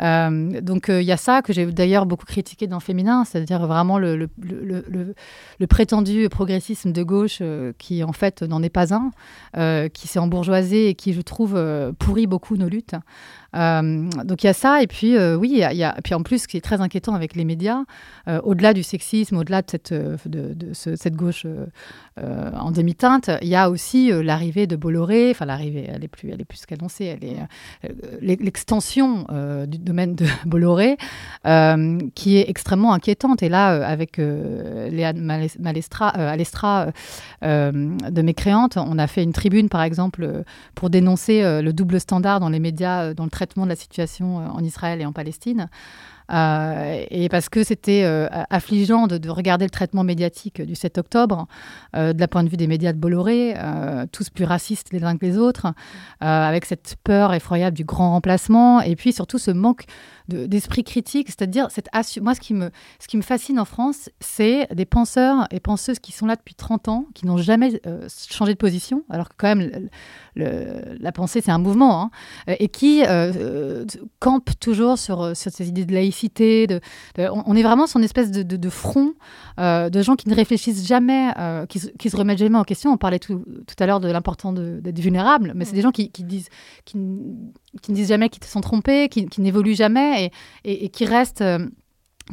[0.00, 4.16] donc il y a ça que j'ai d'ailleurs beaucoup critiqué dans Féminin, c'est-à-dire vraiment le,
[4.16, 5.14] le, le,
[5.58, 7.42] le, prétendu progressisme de gauche
[7.78, 11.60] qui en fait n'en est pas un, qui s'est embourgeoisé et qui je trouve
[11.98, 12.96] pourrit beaucoup nos luttes.
[13.54, 16.22] Euh, donc il y a ça, et puis euh, oui, il y, a, puis en
[16.22, 17.84] plus, ce qui est très inquiétant avec les médias,
[18.28, 21.46] euh, au-delà du sexisme, au-delà de cette, de, cette gauche
[22.16, 26.40] en demi-teinte, il y a aussi l'arrivée de Bolloré, enfin l'arrivée, elle est plus, elle
[26.40, 27.36] est plus qu'annoncée, elle est
[28.20, 29.26] l'extension
[29.66, 30.96] du domaine de Bolloré,
[32.14, 33.42] qui est extrêmement inquiétante.
[33.42, 36.88] Et là, avec Léa Malestra, Alestra
[37.42, 42.48] de Mécréante, on a fait une tribune, par exemple, pour dénoncer le double standard dans
[42.48, 43.30] les médias, dans le
[43.62, 45.68] de la situation euh, en Israël et en Palestine.
[46.32, 51.46] Euh, et parce que c'était euh, affligeant de, regarder le traitement médiatique du 7 octobre,
[51.94, 53.54] de la point de vue des médias de Bolloré,
[54.12, 55.66] tous plus racistes les uns que les autres,
[56.20, 59.84] avec cette peur effroyable du grand remplacement, et puis surtout ce manque
[60.28, 61.88] d'esprit critique, c'est-à-dire cette
[62.22, 65.98] moi ce qui me ce qui me fascine en France, c'est des penseurs et penseuses
[65.98, 69.34] qui sont là depuis 30 ans, qui n'ont jamais euh, changé de position, alors que
[69.36, 69.88] quand même
[70.34, 72.10] le, la pensée c'est un mouvement, hein,
[72.58, 73.84] et qui euh,
[74.18, 76.66] campent toujours sur, sur ces idées de laïcité.
[76.66, 76.80] De,
[77.18, 79.12] on, est vraiment sur une espèce de, de, front
[79.60, 81.32] euh, de gens qui ne réfléchissent jamais,
[81.68, 82.92] qui, qui, se remettent jamais en question.
[82.92, 85.76] On parlait tout, tout à l'heure de l'important d'être vulnérable, mais c'est mm.
[85.76, 86.48] des gens qui, qui disent
[86.84, 86.96] qui,
[87.82, 90.30] qui ne disent jamais qu'ils se sont trompés, qui, qui n'évoluent jamais
[90.64, 91.66] et, et, qui restent, euh,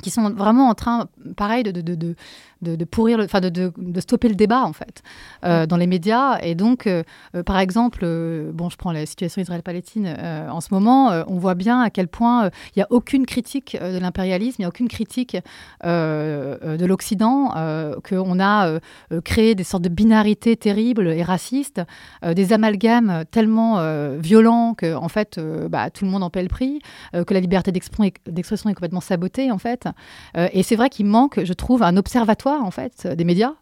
[0.01, 2.15] qui sont vraiment en train, pareil, de, de, de,
[2.61, 5.01] de, pourrir, enfin de, de, stopper le débat en fait
[5.43, 6.39] euh, dans les médias.
[6.41, 7.03] Et donc, euh,
[7.35, 8.05] euh, par exemple,
[8.53, 10.15] bon, je prends la situation Israël-Palestine
[10.49, 13.97] en ce moment, on voit bien à quel point il n'y a aucune critique de
[13.97, 15.37] l'impérialisme, il n'y a aucune critique
[15.83, 17.53] de l'Occident,
[18.07, 18.79] qu'on a
[19.23, 21.81] créé des sortes de binarités terribles et racistes,
[22.23, 23.79] des amalgames tellement
[24.17, 26.81] violents que en fait, bah, tout le monde en paie le prix,
[27.13, 29.87] que la liberté d'expression est complètement sabotée en fait.
[30.35, 33.53] et c'est vrai qu'il manque, je trouve, un observatoire en fait des médias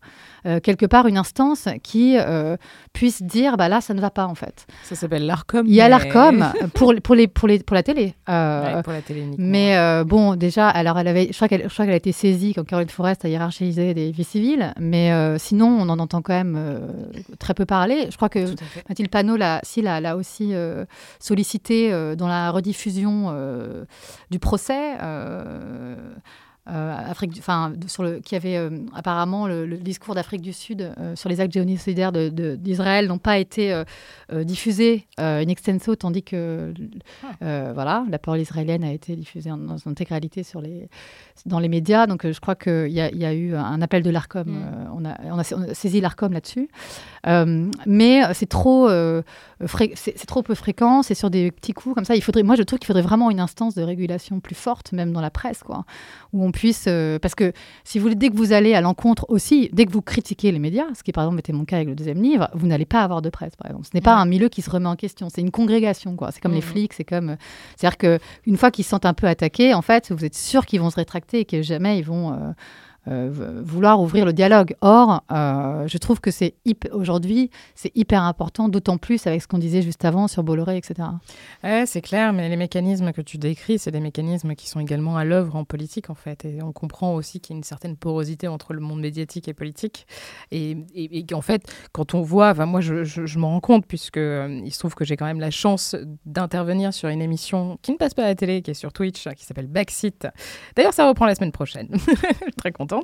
[0.45, 2.55] euh, quelque part une instance qui euh,
[2.93, 4.65] puisse dire bah là ça ne va pas en fait.
[4.83, 5.65] Ça s'appelle l'Arcom.
[5.67, 8.15] Il y a l'Arcom pour pour les pour les pour la télé.
[8.29, 11.85] Euh, pour la télé mais bon déjà alors elle avait je crois qu'elle je crois
[11.85, 15.89] qu'elle a été saisie quand Caroline Forest a hiérarchisé des vies civiles mais sinon on
[15.89, 16.79] en entend quand même
[17.39, 18.07] très peu parler.
[18.09, 18.45] Je crois que
[18.87, 20.53] Mathilde Panot l'a si l'a aussi
[21.19, 23.33] sollicité dans la rediffusion
[24.29, 24.95] du procès.
[26.69, 31.53] Afrique, enfin, sur le, qui avait apparemment le, discours d'Afrique du Sud sur les actes
[31.53, 33.83] génocidaires d'Israël n'ont pas été
[34.31, 36.73] diffusés in extenso, tandis que
[37.41, 37.71] ah.
[37.73, 40.89] voilà, la parole israélienne a été diffusée en, dans son intégralité sur les,
[41.45, 42.07] dans les médias.
[42.07, 44.47] Donc je crois qu'il y, y, a eu un appel de l'ARCOM.
[44.47, 44.89] Mm.
[44.93, 46.69] On a, on, a, saisi l'ARCOM là-dessus.
[47.85, 48.89] mais c'est trop,
[49.67, 51.03] c'est trop peu fréquent.
[51.03, 52.15] C'est sur des petits coups comme ça.
[52.15, 55.11] Il faudrait, moi, je trouve qu'il faudrait vraiment une instance de régulation plus forte, même
[55.11, 55.85] dans la presse, quoi,
[56.33, 57.51] où on puisse, euh, parce que
[57.83, 60.59] si vous voulez, dès que vous allez à l'encontre aussi, dès que vous critiquez les
[60.59, 63.03] médias, ce qui par exemple était mon cas avec le deuxième livre, vous n'allez pas
[63.03, 63.85] avoir de presse, par exemple.
[63.85, 66.31] Ce n'est pas un milieu qui se remet en question, c'est une congrégation, quoi.
[66.31, 67.35] C'est comme les flics, c'est comme,
[67.75, 70.65] c'est-à-dire que une fois qu'ils se sentent un peu attaqués, en fait, vous êtes sûr
[70.65, 72.51] qu'ils vont se rétracter et que jamais ils vont euh,
[73.09, 74.75] vouloir ouvrir le dialogue.
[74.81, 76.55] Or, euh, je trouve que c'est
[76.91, 81.07] aujourd'hui, c'est hyper important, d'autant plus avec ce qu'on disait juste avant sur Bolloré, etc.
[81.85, 85.23] C'est clair, mais les mécanismes que tu décris, c'est des mécanismes qui sont également à
[85.23, 86.45] l'œuvre en politique, en fait.
[86.45, 89.53] Et on comprend aussi qu'il y a une certaine porosité entre le monde médiatique et
[89.53, 90.07] politique.
[90.51, 94.61] Et, et, qu'en fait, quand on voit, moi, je, je, m'en rends compte, puisque euh,
[94.63, 95.95] il se trouve que j'ai quand même la chance
[96.25, 99.27] d'intervenir sur une émission qui ne passe pas à la télé, qui est sur Twitch,
[99.35, 100.27] qui s'appelle Backseat.
[100.75, 101.87] D'ailleurs, ça reprend la semaine prochaine.
[101.93, 102.98] je suis très contente.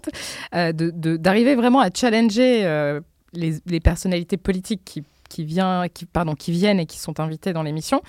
[0.53, 3.01] Euh, d'arriver vraiment à challenger euh,
[3.33, 5.45] les, personnalités politiques qui, qui,
[5.93, 8.01] qui, pardon, qui viennent et qui sont invitées dans l'émission.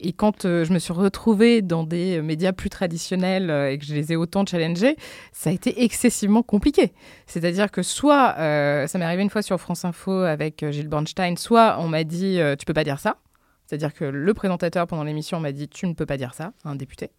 [0.00, 3.94] Et quand euh, je me suis retrouvée dans des médias plus traditionnels et que je
[3.94, 4.96] les ai autant challengés,
[5.32, 6.92] ça a été excessivement compliqué.
[7.26, 11.76] C'est-à-dire que soit, ça m'est arrivé une fois sur France Info avec Gilles Bernstein, soit
[11.80, 13.16] on m'a dit tu peux pas dire ça.
[13.66, 16.74] C'est-à-dire que le présentateur pendant l'émission m'a dit tu ne peux pas dire ça un
[16.74, 17.10] député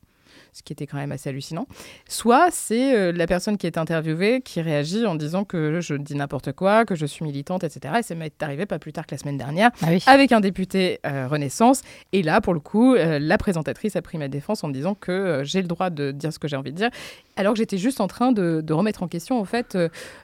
[0.53, 1.67] ce qui était quand même assez hallucinant.
[2.07, 6.15] Soit c'est euh, la personne qui est interviewée qui réagit en disant que je dis
[6.15, 7.95] n'importe quoi, que je suis militante, etc.
[7.99, 10.99] Et ça m'est arrivé pas plus tard que la semaine dernière ah avec un député
[11.05, 11.81] euh, Renaissance.
[12.11, 14.95] Et là, pour le coup, euh, la présentatrice a pris ma défense en me disant
[14.95, 16.89] que j'ai le droit de dire ce que j'ai envie de dire,
[17.37, 19.77] alors que j'étais juste en train de, de, remettre en question, en fait,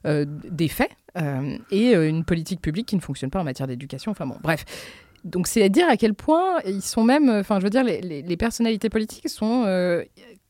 [0.05, 0.91] des faits.
[1.71, 4.11] et une politique publique qui ne fonctionne pas en matière d'éducation.
[4.11, 4.65] Enfin bon, bref,
[5.23, 8.38] donc c'est à dire à quel point ils sont même, enfin je veux dire, les,
[8.38, 10.03] personnalités politiques sont euh,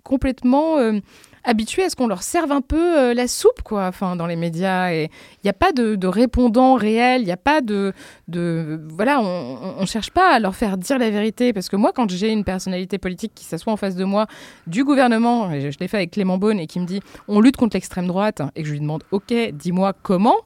[0.04, 1.00] complètement euh,
[1.44, 4.36] habitués à ce qu'on leur serve un peu euh, la soupe, quoi, enfin dans les
[4.36, 4.92] médias.
[4.92, 7.94] Et il n'y a pas de, répondant réel, il n'y a pas de,
[8.90, 12.10] voilà, on ne cherche pas à leur faire dire la vérité, parce que moi, quand
[12.10, 14.28] j'ai une personnalité politique qui s'assoit en face de moi
[14.68, 17.58] du gouvernement, et je l'ai fait avec Clément Beaune, et qui me dit, on lutte
[17.58, 20.38] contre l'extrême droite, et que je lui demande, ok, dis-moi comment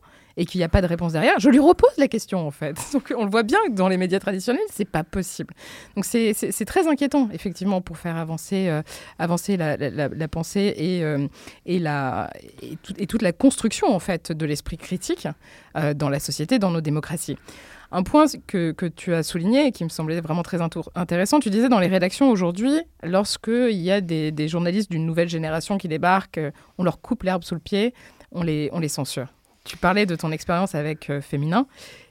[0.41, 2.75] et qu'il n'y a pas de réponse derrière, je lui repose la question en fait.
[2.93, 5.53] Donc on le voit bien que dans les médias traditionnels, c'est pas possible.
[5.95, 8.81] Donc c'est très inquiétant effectivement pour faire avancer, euh,
[9.19, 11.27] avancer la, la, pensée et, euh,
[11.67, 12.31] et, la,
[12.97, 15.27] et, toute la construction en fait de l'esprit critique
[15.77, 17.37] euh, dans la société, dans nos démocraties.
[17.91, 20.59] Un point que, que, tu as souligné et qui me semblait vraiment très
[20.95, 25.29] intéressant, tu disais dans les rédactions aujourd'hui, lorsqu'il y a des, des journalistes d'une nouvelle
[25.29, 26.39] génération qui débarquent,
[26.79, 27.93] on leur coupe l'herbe sous le pied,
[28.31, 29.27] on les, on les censure.
[29.63, 31.67] Tu parlais de ton expérience avec euh, Féminin.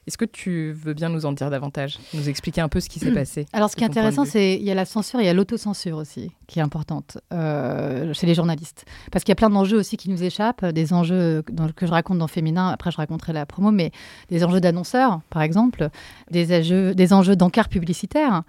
[0.06, 2.98] Est-ce que tu veux bien nous en dire davantage, nous expliquer un peu ce qui
[2.98, 5.28] s'est passé Alors, ce qui est intéressant, c'est il y a la censure, il y
[5.28, 9.50] a l'autocensure aussi, qui est importante euh, chez les journalistes, parce qu'il y a plein
[9.50, 11.44] d'enjeux aussi qui nous échappent, des enjeux
[11.76, 12.68] que je raconte dans Féminin.
[12.68, 13.92] Après, je raconterai la promo, mais
[14.28, 15.90] des enjeux d'annonceurs, par exemple,
[16.30, 18.42] des enjeux, des enjeux d'encarts publicitaires.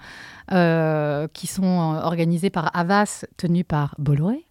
[0.51, 4.45] Euh, qui sont euh, organisés par Avas, tenus par Bolloré.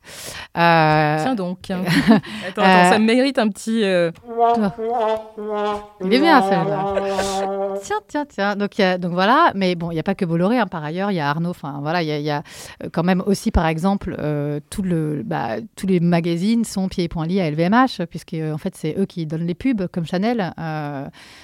[0.56, 1.18] Euh...
[1.20, 1.70] Tiens donc.
[1.70, 1.82] attends,
[2.48, 3.84] attends, ça mérite un petit.
[3.84, 4.10] Euh,
[6.00, 7.74] il est bien celui-là.
[7.82, 8.56] tiens, tiens, tiens.
[8.56, 10.58] Donc, y a, donc voilà, mais bon, il n'y a pas que Bolloré.
[10.58, 11.50] Hein, par ailleurs, il y a Arnaud.
[11.50, 12.42] Enfin voilà, il y, y, a
[12.92, 17.40] quand même aussi, par exemple, le, bah, tous les magazines sont pieds et poings liés
[17.40, 20.52] à LVMH, puisque en fait, c'est eux qui donnent les pubs, comme Chanel.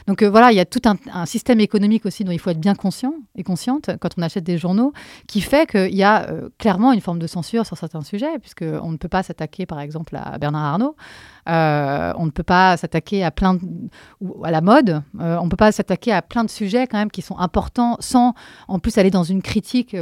[0.06, 2.60] donc voilà, il y a tout un, un système économique aussi dont il faut être
[2.60, 4.92] bien conscient et consciente quand on achète des journaux,
[5.26, 8.90] qui fait qu'il y a euh, clairement une forme de censure sur certains sujets, puisqu'on
[8.90, 10.96] ne peut pas s'attaquer, par exemple, à Bernard Arnault.
[11.48, 13.60] Euh, on ne peut pas s'attaquer à plein de,
[14.20, 15.02] ou à la mode.
[15.20, 17.96] Euh, on ne peut pas s'attaquer à plein de sujets quand même qui sont importants
[18.00, 18.34] sans
[18.68, 19.96] en plus aller dans une critique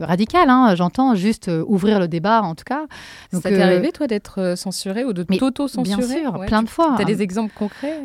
[0.00, 0.50] radicale.
[0.50, 2.86] Hein, J'entends juste ouvrir le débat en tout cas.
[3.32, 5.96] Donc, Ça t'est arrivé toi d'être censuré ou de t'auto-censurer?
[5.96, 6.94] Bien sûr, plein de fois.
[6.96, 8.00] Tu as des exemples concrets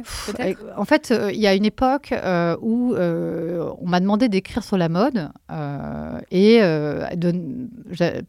[0.78, 2.14] En fait, il y a une époque
[2.62, 5.30] où on m'a demandé d'écrire sur la mode.
[5.52, 7.08] Euh, et euh,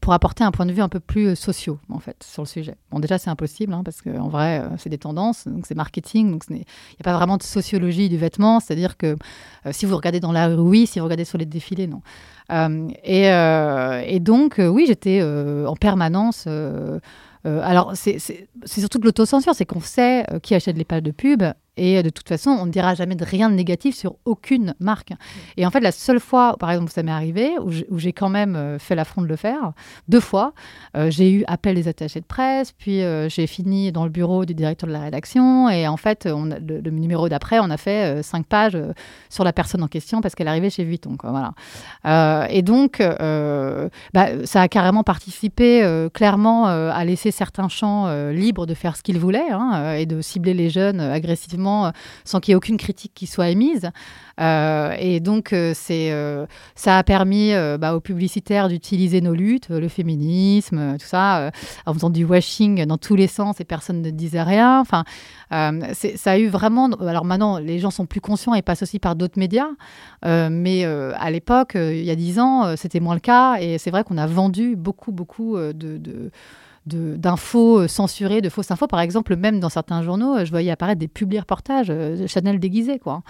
[0.01, 2.77] pour apporter un point de vue un peu plus socio en fait sur le sujet.
[2.91, 6.45] Bon déjà c'est impossible hein, parce qu'en euh, c'est des tendances, donc c'est marketing, donc
[6.51, 6.63] il n'y
[7.01, 9.17] a pas vraiment de sociologie du vêtement, c'est-à-dire que
[9.71, 12.03] si vous regardez dans la rue, oui, si vous regardez sur les défilés, non.
[13.05, 16.49] Et, et, donc oui j'étais en permanence
[17.45, 18.19] alors, c'est
[18.67, 21.43] surtout de l'autocensure, c'est qu'on sait qui achète les pages de pub
[21.79, 25.13] Et de toute façon, on ne dira jamais de rien de négatif sur aucune marque.
[25.57, 28.79] Et en fait, la seule fois, par exemple, ça m'est arrivé, où j'ai quand même
[28.81, 29.73] fait l'affront de le faire,
[30.09, 30.53] deux fois,
[31.09, 34.89] j'ai eu appel des attachés de presse, puis j'ai fini dans le bureau du directeur
[34.89, 35.69] de la rédaction.
[35.71, 38.79] Et en fait, le, numéro d'après, on a fait cinq pages
[39.31, 41.17] sur la personne en question parce qu'elle arrivait chez Vuitton.
[41.17, 42.49] Quoi, voilà.
[42.51, 48.97] et donc, bah, ça a carrément participé clairement à laisser certains champs libres de faire
[48.97, 51.68] ce qu'ils voulaient hein, et de cibler les jeunes agressivement
[52.25, 53.91] sans qu'il y ait aucune critique qui soit émise.
[54.39, 61.07] et donc, c'est, ça a permis bah, aux publicitaires d'utiliser nos luttes, le féminisme, tout
[61.07, 61.51] ça,
[61.87, 64.81] en faisant du washing dans tous les sens et personne ne disait rien.
[64.81, 65.05] Enfin,
[65.51, 66.89] ça a eu vraiment.
[67.01, 69.69] Alors maintenant, les gens sont plus conscients et passent aussi par d'autres médias.
[70.25, 73.57] mais à l'époque, il y a dix ans, c'était moins le cas.
[73.61, 76.31] Et c'est vrai qu'on a vendu beaucoup, beaucoup de
[76.89, 78.87] d'infos censurées, de fausses infos.
[78.87, 82.99] Par exemple, même dans certains journaux, je voyais apparaître des publics reportages de Chanel déguisé,
[82.99, 83.23] quoi.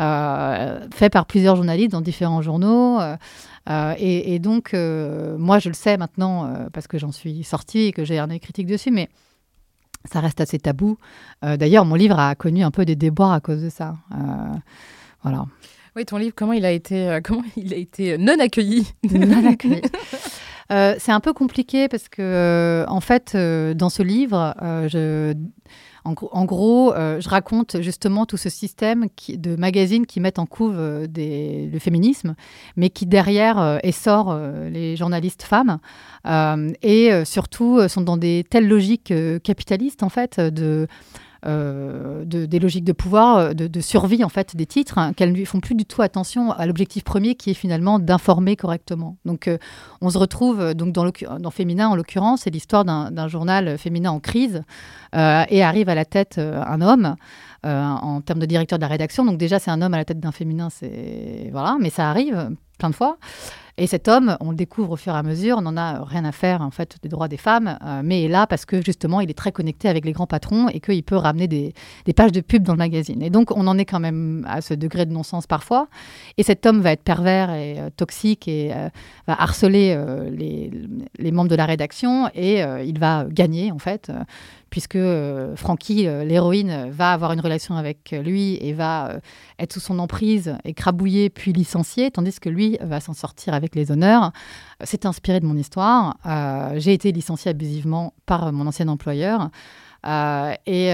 [0.00, 3.00] Euh, fait par plusieurs journalistes dans différents journaux.
[3.00, 3.16] Euh,
[3.68, 8.04] euh, et, donc, moi, je le sais maintenant parce que j'en suis sortie et que
[8.04, 9.08] j'ai un œil critique dessus, mais
[10.04, 10.98] ça reste assez tabou.
[11.42, 13.94] D'ailleurs, mon livre a connu un peu des déboires à cause de ça.
[15.22, 15.44] voilà.
[15.94, 18.86] Oui, ton livre, comment il a été, comment il a été non accueilli?
[19.10, 19.82] Non accueilli.
[20.72, 24.54] Euh, c'est un peu compliqué parce que, euh, en fait, euh, dans ce livre,
[26.04, 31.78] en, gros, je raconte justement tout ce système de magazines qui mettent en couve le
[31.78, 32.34] féminisme,
[32.76, 34.36] mais qui derrière essort
[34.68, 35.78] les journalistes femmes
[36.82, 39.14] et surtout sont dans des telles logiques
[39.44, 40.86] capitalistes, en fait, de euh,
[41.44, 45.44] de, des logiques de pouvoir, euh, de, survie en fait des titres, hein, qu'elles ne
[45.44, 49.16] font plus du tout attention à l'objectif premier qui est finalement d'informer correctement.
[49.24, 49.58] Donc euh,
[50.00, 54.20] on se retrouve donc dans, dans Féminin en l'occurrence, c'est l'histoire d'un journal féminin en
[54.20, 54.62] crise
[55.14, 57.16] et arrive à la tête un homme.
[57.64, 59.24] en termes de directeur de la rédaction.
[59.24, 62.50] Donc déjà, c'est un homme à la tête d'un féminin, c'est voilà, mais ça arrive
[62.78, 63.18] plein de fois.
[63.78, 66.26] Et cet homme, on le découvre au fur et à mesure, on n'en a rien
[66.26, 69.20] à faire en fait des droits des femmes, euh, mais est là parce que justement
[69.20, 71.72] il est très connecté avec les grands patrons et qu'il peut ramener des,
[72.14, 73.22] pages de pub dans le magazine.
[73.22, 75.88] Et donc on en est quand même à ce degré de non-sens parfois.
[76.36, 78.90] Et cet homme va être pervers et euh, toxique et euh,
[79.26, 79.98] va harceler
[80.30, 80.70] les,
[81.18, 84.10] les, membres de la rédaction et il va gagner en fait
[84.72, 89.20] puisque euh, Frankie, euh, l'héroïne, va avoir une relation avec lui et va euh,
[89.58, 93.90] être sous son emprise, écrabouillée puis licenciée, tandis que lui va s'en sortir avec les
[93.90, 94.32] honneurs.
[94.82, 96.18] C'est inspiré de mon histoire.
[96.76, 99.50] J'ai été licenciée abusivement par mon ancien employeur.
[100.04, 100.92] et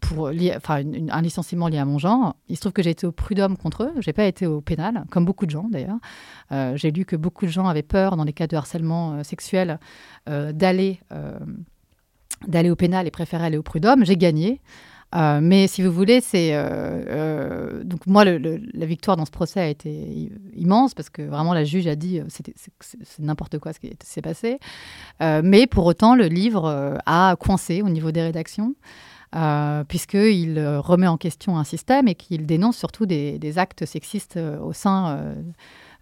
[0.00, 2.36] pour enfin, un licenciement lié à mon genre.
[2.48, 5.04] Il se trouve que j'ai été au prud'homme contre eux, j'ai pas été au pénal,
[5.10, 5.98] comme beaucoup de gens d'ailleurs.
[6.76, 9.78] j'ai lu que beaucoup de gens avaient peur, dans les cas de harcèlement sexuel,
[10.26, 11.00] d'aller
[12.46, 14.04] d'aller au pénal et préférer aller au prud'homme.
[14.04, 14.60] J'ai gagné.
[15.14, 19.60] Euh, mais si vous voulez, c'est euh, euh, donc moi la victoire dans ce procès
[19.60, 23.92] a été immense parce que vraiment la juge a dit c'est n'importe quoi ce qui
[24.04, 24.58] s'est passé.
[25.20, 28.74] mais pour autant, le livre a coincé au niveau des rédactions.
[29.88, 35.16] puisqu'il remet en question un système et qu'il dénonce surtout des, actes sexistes au sein
[35.16, 35.34] euh,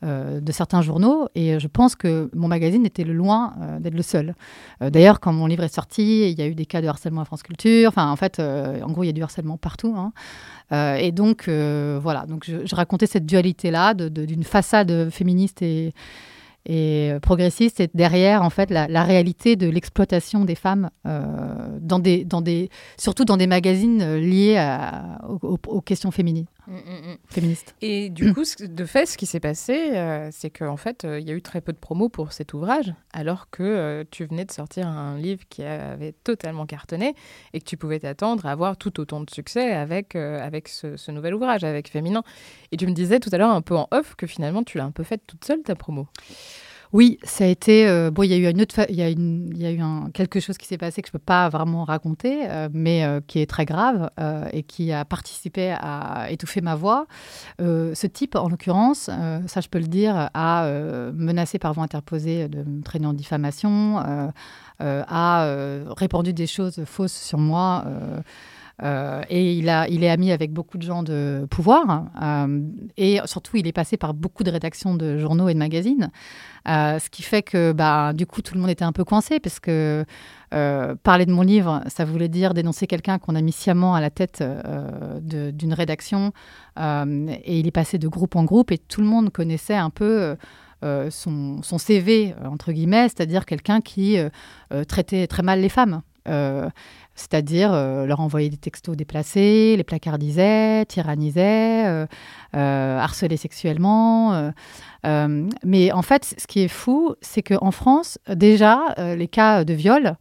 [0.03, 1.29] de certains journaux.
[1.35, 4.35] Et je pense que mon magazine était loin euh, d'être le seul.
[4.83, 7.23] Euh, d'ailleurs, quand mon livre est sorti, il y a eu des cas de harcèlement
[7.23, 7.89] à France Culture.
[7.89, 9.95] Enfin, en fait, en gros, il y a du harcèlement partout.
[9.97, 10.13] Hein.
[10.99, 12.27] et donc, voilà.
[12.27, 15.93] Donc, je, racontais cette dualité-là d'une façade féministe et
[17.23, 20.91] progressiste, et derrière, en fait, la, réalité de l'exploitation des femmes,
[22.99, 24.59] surtout dans des magazines liés
[25.43, 26.47] aux, questions féminines.
[27.29, 27.75] Féministe.
[27.81, 31.29] Et du coup, de fait, ce qui s'est passé, euh, c'est qu'en fait, euh, il
[31.29, 34.45] y a eu très peu de promos pour cet ouvrage, alors que euh, tu venais
[34.45, 37.15] de sortir un livre qui avait totalement cartonné
[37.53, 41.35] et que tu pouvais t'attendre à avoir tout autant de succès avec, avec ce, nouvel
[41.35, 42.23] ouvrage, avec Féminin.
[42.73, 44.85] Et tu me disais tout à l'heure un peu en off que finalement, tu l'as
[44.85, 46.07] un peu faite toute seule, ta promo.
[46.93, 47.86] Oui, ça a été.
[47.86, 49.80] Euh, bon, il y a eu une autre, il y a, il y a eu
[50.14, 53.41] quelque chose qui s'est passé que je peux pas vraiment raconter, euh, mais euh, qui
[53.41, 54.11] est très grave
[54.53, 57.07] et qui a participé à étouffer ma voix.
[57.59, 59.11] ce type, en l'occurrence,
[59.47, 60.70] ça je peux le dire, a
[61.14, 64.03] menacé par voie interposée de me traîner en diffamation,
[64.80, 67.84] a répandu des choses fausses sur moi.
[68.83, 72.07] Euh, et il, est ami avec beaucoup de gens de pouvoir.
[72.22, 72.61] Euh,
[72.97, 76.11] et surtout, il est passé par beaucoup de rédactions de journaux et de magazines.
[76.68, 79.41] Euh, ce qui fait que, bah, du coup, tout le monde était un peu coincé
[79.41, 80.05] parce que
[81.03, 84.11] parler de mon livre, ça voulait dire dénoncer quelqu'un qu'on a mis sciemment à la
[84.11, 84.43] tête
[85.22, 86.33] d'une rédaction.
[86.79, 90.37] et il est passé de groupe en groupe et tout le monde connaissait un peu.
[91.11, 94.16] son, son, CV, entre guillemets, c'est-à-dire quelqu'un qui
[94.87, 96.03] traitait très mal les femmes.
[97.14, 102.07] C'est-à-dire leur envoyer des textos déplacés, les placardiser, tyranniser,
[102.53, 104.53] harceler sexuellement.
[105.05, 110.16] mais en fait, ce qui est fou, c'est qu'en France, déjà, les cas de viol,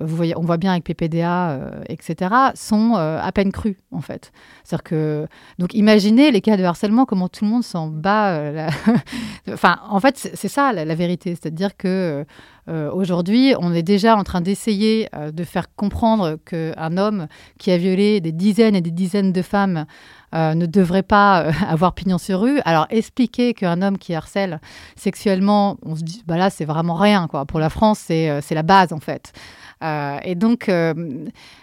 [0.00, 4.32] on voit bien avec PPDA, euh, etc., sont euh, à peine crus, en fait.
[4.64, 5.26] C'est-à-dire que,
[5.58, 8.36] donc imaginez les cas de harcèlement, comment tout le monde s'en bat.
[8.36, 8.68] Euh,
[9.52, 11.30] enfin, en fait, c'est ça la, vérité.
[11.30, 12.24] C'est-à-dire que
[12.68, 18.20] aujourd'hui, on est déjà en train d'essayer de faire comprendre qu'un homme qui a violé
[18.20, 19.86] des dizaines et des dizaines de femmes
[20.32, 21.36] ne devrait pas
[21.68, 22.60] avoir pignon sur rue.
[22.64, 24.60] Alors, expliquer qu'un homme qui harcèle
[24.96, 27.28] sexuellement, on se dit, bah là, c'est vraiment rien.
[27.28, 27.44] Quoi.
[27.44, 29.32] Pour la France, c'est la base, en fait.
[29.82, 30.94] Euh, et donc, euh,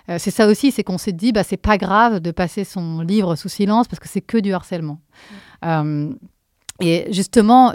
[0.09, 3.01] euh, c'est ça aussi, c'est qu'on s'est dit, bah, c'est pas grave de passer son
[3.01, 4.99] livre sous silence parce que c'est que du harcèlement.
[6.79, 7.73] et justement,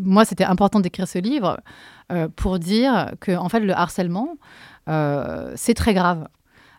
[0.00, 1.58] moi, c'était important d'écrire ce livre
[2.36, 4.36] pour dire que, en fait, le harcèlement,
[4.86, 6.28] c'est très grave.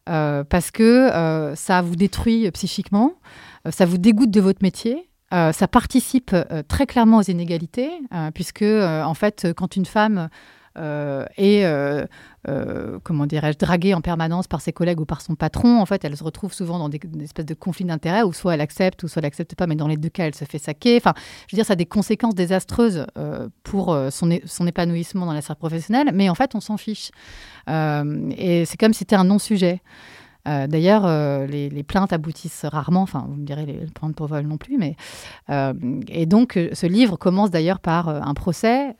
[0.05, 3.13] parce que ça vous détruit psychiquement,
[3.69, 6.35] ça vous dégoûte de votre métier, ça participe
[6.67, 7.91] très clairement aux inégalités,
[8.33, 10.27] puisque en fait, quand une femme euh,
[10.77, 12.05] et euh,
[12.47, 15.79] euh, comment dirais-je, draguée en permanence par ses collègues ou par son patron.
[15.79, 18.61] En fait, elle se retrouve souvent dans des, espèces de conflits d'intérêts où soit elle
[18.61, 20.97] accepte ou soit elle n'accepte pas, mais dans les deux cas, elle se fait saquer.
[20.97, 21.13] Enfin,
[21.47, 23.05] je veux dire, ça a des conséquences désastreuses
[23.63, 27.11] pour son, épanouissement dans la sphère professionnelle, mais en fait, on s'en fiche.
[27.67, 29.81] et c'est comme si c'était un non-sujet.
[30.45, 31.07] D'ailleurs,
[31.47, 34.95] les, plaintes aboutissent rarement, enfin, vous me direz les plaintes pour vol non plus, mais.
[36.07, 38.95] et donc, ce livre commence d'ailleurs par un procès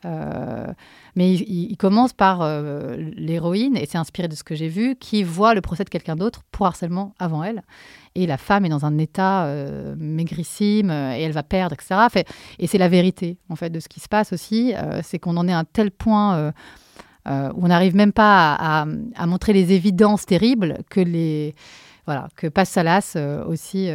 [1.14, 5.22] mais il, commence par euh, l'héroïne, et c'est inspiré de ce que j'ai vu, qui
[5.22, 7.62] voit le procès de quelqu'un d'autre pour harcèlement avant elle.
[8.14, 12.24] Et la femme est dans un état euh, maigrissime, euh, et elle va perdre, etc.
[12.58, 14.72] Et c'est la vérité, en fait, de ce qui se passe aussi.
[15.02, 16.52] c'est qu'on en est à un tel point
[17.26, 21.54] où on n'arrive même pas à, à, montrer les évidences terribles que les...
[22.04, 23.16] Voilà, que passe Salas
[23.46, 23.90] aussi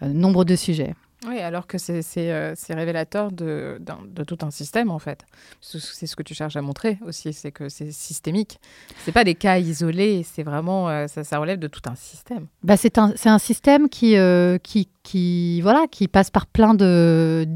[0.00, 0.94] nombre de sujets.
[1.28, 5.24] Oui, alors que c'est euh, révélateur de, de, tout un système, en fait.
[5.60, 8.58] C'est ce que tu cherches à montrer aussi, c'est que c'est systémique.
[9.04, 12.46] C'est pas des cas isolés, c'est vraiment, euh, ça, ça, relève de tout un système.
[12.64, 17.46] Bah c'est un, un, système qui, euh, qui, qui, voilà, qui passe par plein de,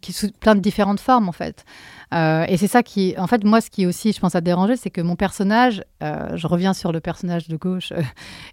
[0.00, 1.64] qui, sous plein de différentes formes, en fait.
[2.14, 4.76] Euh, et c'est ça qui, en fait, moi, ce qui aussi, je pense, a dérangé,
[4.76, 8.02] c'est que mon personnage, euh, je reviens sur le personnage de gauche, euh,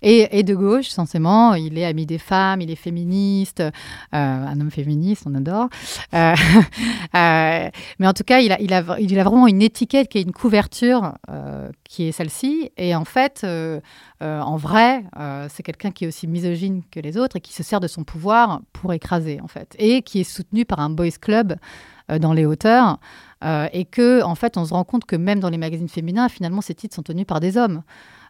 [0.02, 3.64] et, de gauche, censément, il est ami des femmes, il est féministe,
[4.12, 5.70] un homme féministe, on adore.
[7.14, 7.72] mais
[8.08, 11.14] en tout cas, il a vraiment une étiquette qui est une couverture
[11.84, 12.72] qui est celle-ci.
[12.78, 13.46] Et en fait,
[14.22, 15.04] en vrai,
[15.50, 18.04] c'est quelqu'un qui est aussi misogyne que les autres et qui se sert de son
[18.04, 19.76] pouvoir pour écraser, en fait.
[19.80, 21.56] Et qui est soutenu par un boys club
[22.20, 23.00] dans les hauteurs.
[23.44, 26.30] Euh, et que en fait on se rend compte que même dans les magazines féminins,
[26.30, 27.84] finalement, ces titres sont tenus par des hommes.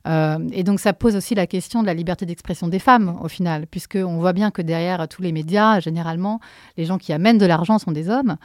[0.06, 3.28] Euh, et donc ça pose aussi la question de la liberté d'expression des femmes au
[3.28, 6.40] final, puisque on voit bien que derrière tous les médias, généralement,
[6.78, 8.36] les gens qui amènent de l'argent sont des hommes,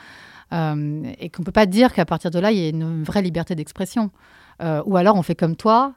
[0.53, 3.23] euh, et qu'on peut pas dire qu'à partir de là il y a une vraie
[3.23, 4.11] liberté d'expression.
[4.87, 5.95] ou alors on fait comme toi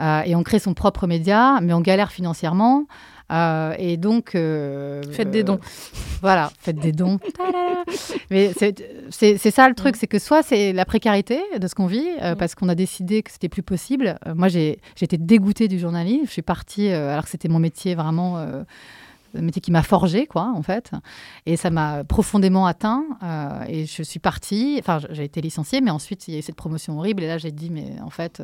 [0.00, 2.86] et on crée son propre média, mais on galère financièrement.
[3.32, 4.34] Euh, et donc.
[4.34, 5.58] Euh, faites des dons.
[6.20, 7.18] voilà, faites des dons.
[8.30, 8.52] Mais
[9.10, 12.34] c'est ça le truc, c'est que soit c'est la précarité de ce qu'on vit, euh,
[12.34, 12.36] mm.
[12.36, 14.18] parce qu'on a décidé que c'était plus possible.
[14.34, 16.26] moi, j'ai été dégoûtée du journalisme.
[16.26, 18.44] Je suis partie, alors que c'était mon métier vraiment.
[19.34, 20.92] Un métier qui m'a forgé, quoi, en fait.
[21.46, 23.04] Et ça m'a profondément atteint.
[23.68, 24.76] et je suis partie.
[24.78, 27.22] Enfin, j'ai été licenciée, mais ensuite, il y a eu cette promotion horrible.
[27.22, 28.42] Et là, j'ai dit, mais en fait,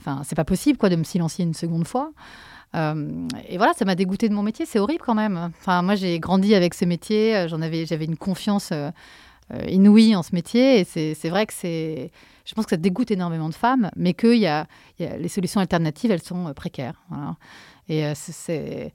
[0.00, 2.12] enfin, c'est pas possible, quoi, de me silencier une seconde fois.
[2.74, 4.66] Euh, et voilà, ça m'a dégoûté de mon métier.
[4.66, 5.52] C'est horrible quand même.
[5.60, 7.36] Enfin, moi, j'ai grandi avec ce métier.
[7.36, 8.90] Euh, j'en avais, j'avais une confiance euh,
[9.68, 10.80] inouïe en ce métier.
[10.80, 12.10] Et c'est vrai que c'est,
[12.44, 14.66] je pense que ça dégoûte énormément de femmes, mais que y a,
[14.98, 17.00] y a les solutions alternatives, elles sont précaires.
[17.10, 17.36] Voilà.
[17.88, 18.92] Et c'est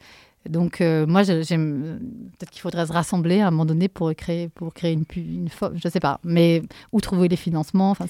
[0.47, 1.99] donc moi, j'aime
[2.37, 5.49] peut-être qu'il faudrait se rassembler à un moment donné pour créer, pour créer une, une,
[5.75, 6.61] je sais pas, mais
[6.91, 7.91] où trouver les financements.
[7.91, 8.05] Enfin,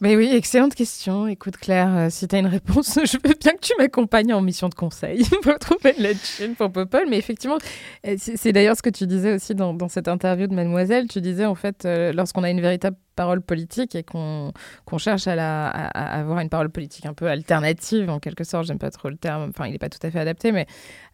[0.00, 1.26] mais oui, excellente question.
[1.26, 4.42] Écoute Claire, euh, si tu as une réponse, je veux bien que tu m'accompagnes en
[4.42, 7.06] mission de conseil pour trouver la chaîne pour Popol.
[7.08, 7.58] Mais effectivement,
[8.06, 11.08] euh, c'est d'ailleurs ce que tu disais aussi dans, cette interview de Mademoiselle.
[11.08, 14.52] Tu disais en fait, euh, lorsqu'on a une véritable parole politique et qu'on
[14.98, 18.78] cherche à, la, à, avoir une parole politique un peu alternative, en quelque sorte, j'aime
[18.78, 20.66] pas trop le terme, enfin il n'est pas tout à fait adapté, mais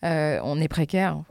[0.03, 1.23] on est précaire.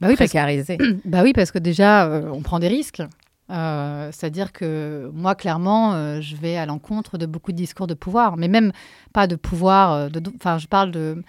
[0.00, 0.78] Bah oui, précarisé.
[1.04, 3.02] bah oui, parce que déjà, on prend des risques.
[3.50, 7.94] Euh, c'est-à-dire que moi, clairement, euh, je vais à l'encontre de beaucoup de discours de
[7.94, 8.72] pouvoir, mais même
[9.12, 9.92] pas de pouvoir.
[9.92, 11.22] Euh, enfin, je parle de.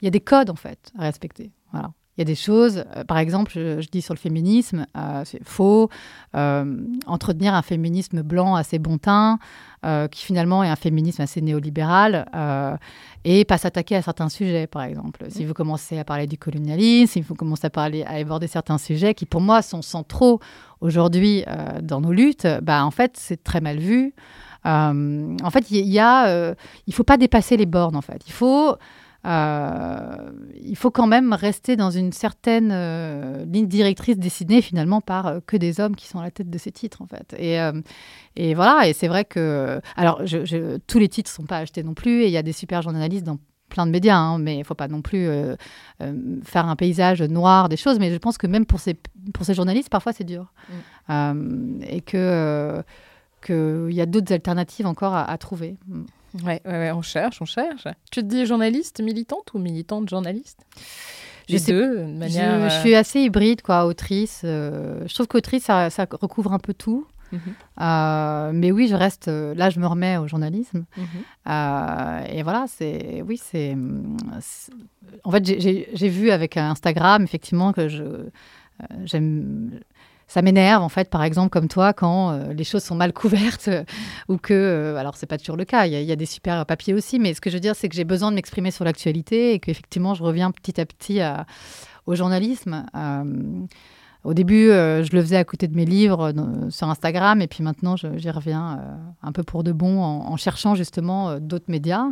[0.00, 1.50] Il y a des codes en fait à respecter.
[1.72, 1.92] Voilà.
[2.16, 5.42] Il y a des choses, euh, par exemple, je, dis sur le féminisme, euh, c'est
[5.42, 5.90] faux.
[6.36, 9.38] Euh, entretenir un féminisme blanc assez bon teint,
[10.10, 12.26] qui finalement est un féminisme assez néolibéral,
[13.24, 15.26] et pas s'attaquer à certains sujets, par exemple.
[15.28, 18.78] Si vous commencez à parler du colonialisme, si vous commencez à, parler, à aborder certains
[18.78, 20.40] sujets qui, pour moi, sont centraux
[20.80, 21.44] aujourd'hui
[21.82, 24.14] dans nos luttes, bah, en fait, c'est très mal vu.
[24.64, 26.54] en fait, il y, a,
[26.86, 27.96] il faut pas dépasser les bornes.
[27.96, 28.76] En fait, il faut euh,
[29.24, 35.40] il faut quand même rester dans une certaine euh, ligne directrice dessinée finalement par euh,
[35.46, 37.34] que des hommes qui sont à la tête de ces titres en fait.
[37.38, 37.58] Et,
[38.36, 41.94] et voilà, et c'est vrai que alors je, tous les titres sont pas achetés non
[41.94, 43.38] plus et il y a des super journalistes dans
[43.70, 45.26] plein de médias, hein, mais il faut pas non plus
[46.44, 47.98] faire un paysage noir des choses.
[47.98, 48.96] Mais je pense que même pour ces
[49.32, 50.52] pour ces journalistes, parfois c'est dur
[51.08, 51.80] mm.
[51.88, 52.82] et que
[53.44, 55.76] qu'il y a d'autres alternatives encore à, à trouver.
[55.88, 56.04] Mm.
[56.42, 57.86] Ouais, on cherche, on cherche.
[58.10, 60.60] Tu te dis journaliste militante ou militante journaliste?
[61.48, 64.42] Je, sais, deux, manière, je, je, euh, suis assez hybride, quoi, autrice.
[64.44, 67.06] Euh, je trouve qu'autrice, ça, ça, recouvre un peu tout.
[67.32, 67.40] Mhm.
[67.80, 69.28] Euh, mais oui, je reste.
[69.28, 70.84] Là, je me remets au journalisme.
[70.96, 72.26] Mhm.
[72.30, 73.22] et voilà, c'est.
[73.26, 73.76] Oui, c'est.
[75.24, 78.04] En fait, j'ai vu avec Instagram, effectivement, que je.
[79.04, 79.78] J'aime
[80.26, 83.68] ça m'énerve en fait, par exemple comme toi, quand euh, les choses sont mal couvertes
[83.68, 83.84] euh,
[84.28, 86.94] ou que, euh, alors c'est pas toujours le cas, il y, a des super papiers
[86.94, 89.52] aussi, mais ce que je veux dire, c'est que j'ai besoin de m'exprimer sur l'actualité
[89.54, 91.20] et qu'effectivement, je reviens petit à petit
[92.06, 92.86] au journalisme.
[94.24, 96.32] Au début, je le faisais à côté de mes livres
[96.70, 98.80] sur Instagram, et puis maintenant, j'y reviens
[99.22, 102.06] un peu pour de bon en, cherchant justement d'autres médias.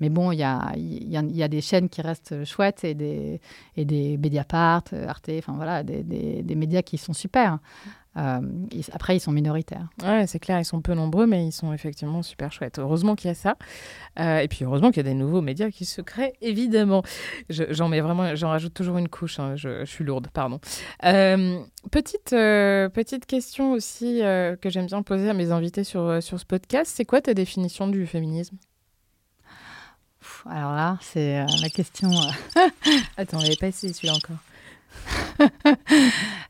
[0.00, 3.42] Mais bon, il y a, des chaînes qui restent chouettes et des,
[3.76, 7.58] et des Mediapart, Arte, enfin voilà, des, médias qui sont super.
[8.16, 8.40] Euh,
[8.92, 9.88] après, ils sont minoritaires.
[10.02, 12.78] Ouais, c'est clair, ils sont peu nombreux, mais ils sont effectivement super chouettes.
[12.78, 13.56] Heureusement qu'il y a ça.
[14.18, 17.02] Euh, et puis heureusement qu'il y a des nouveaux médias qui se créent, évidemment.
[17.48, 19.38] J'en mets vraiment, j'en rajoute toujours une couche.
[19.38, 20.60] Hein, je, suis lourde, pardon.
[21.04, 26.44] Euh, petite, petite question aussi que j'aime bien poser à mes invités sur, sur ce
[26.44, 26.92] podcast.
[26.94, 28.56] C'est quoi ta définition du féminisme?
[30.48, 32.10] Alors là, c'est la question.
[33.16, 34.38] Attends, on n'avait pas essayé celui-là encore.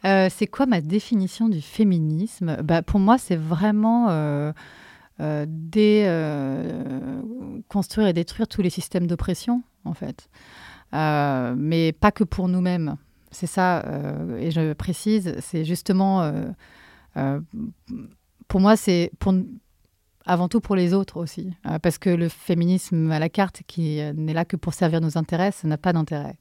[0.07, 2.57] Euh, c'est quoi ma définition du féminisme?
[2.63, 4.51] Bah, Pour moi, c'est vraiment euh,
[5.21, 5.45] euh
[7.69, 10.31] construire et détruire tous les systèmes d'oppression, en fait.
[10.93, 12.97] Mais pas que pour nous-mêmes.
[13.31, 13.85] C'est ça,
[14.39, 16.33] et je précise, c'est justement,
[18.49, 19.13] pour moi, c'est
[20.25, 21.53] avant tout pour les autres aussi.
[21.83, 25.53] parce que le féminisme à la carte, qui n'est là que pour servir nos intérêts,
[25.53, 26.39] ça n'a pas d'intérêt.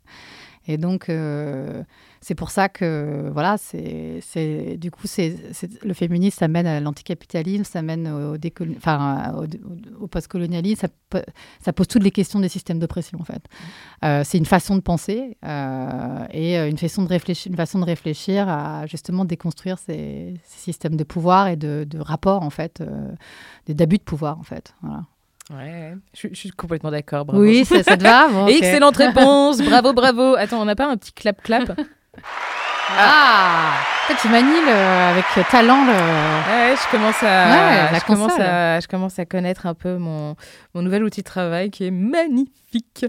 [0.67, 1.83] Et donc, euh,
[2.21, 5.35] c'est pour ça que, voilà, c'est, du coup, c'est,
[5.83, 8.37] le féminisme, ça mène à l'anticapitalisme, ça mène au,
[10.07, 10.87] postcolonialisme,
[11.61, 13.43] ça, pose toutes les questions des systèmes d'oppression, en fait.
[14.03, 17.85] Euh, c'est une façon de penser euh, et une façon de, réfléchir, une façon de
[17.85, 22.83] réfléchir à justement déconstruire ces, systèmes de pouvoir et de, de rapports, en fait,
[23.67, 24.75] d'abus de pouvoir, en fait.
[25.49, 27.25] Ouais, je, suis complètement d'accord.
[27.33, 30.35] Oui, ça, te va Excellente réponse, bravo, bravo.
[30.35, 31.79] Attends, on n'a pas un petit clap-clap?
[32.97, 33.73] Ah
[34.07, 35.91] Toi, tu manies avec talent le...
[35.91, 40.35] Ouais, je commence à, je, commence à je commence à connaître un peu mon,
[40.73, 43.05] mon nouvel outil de travail qui est magnifique.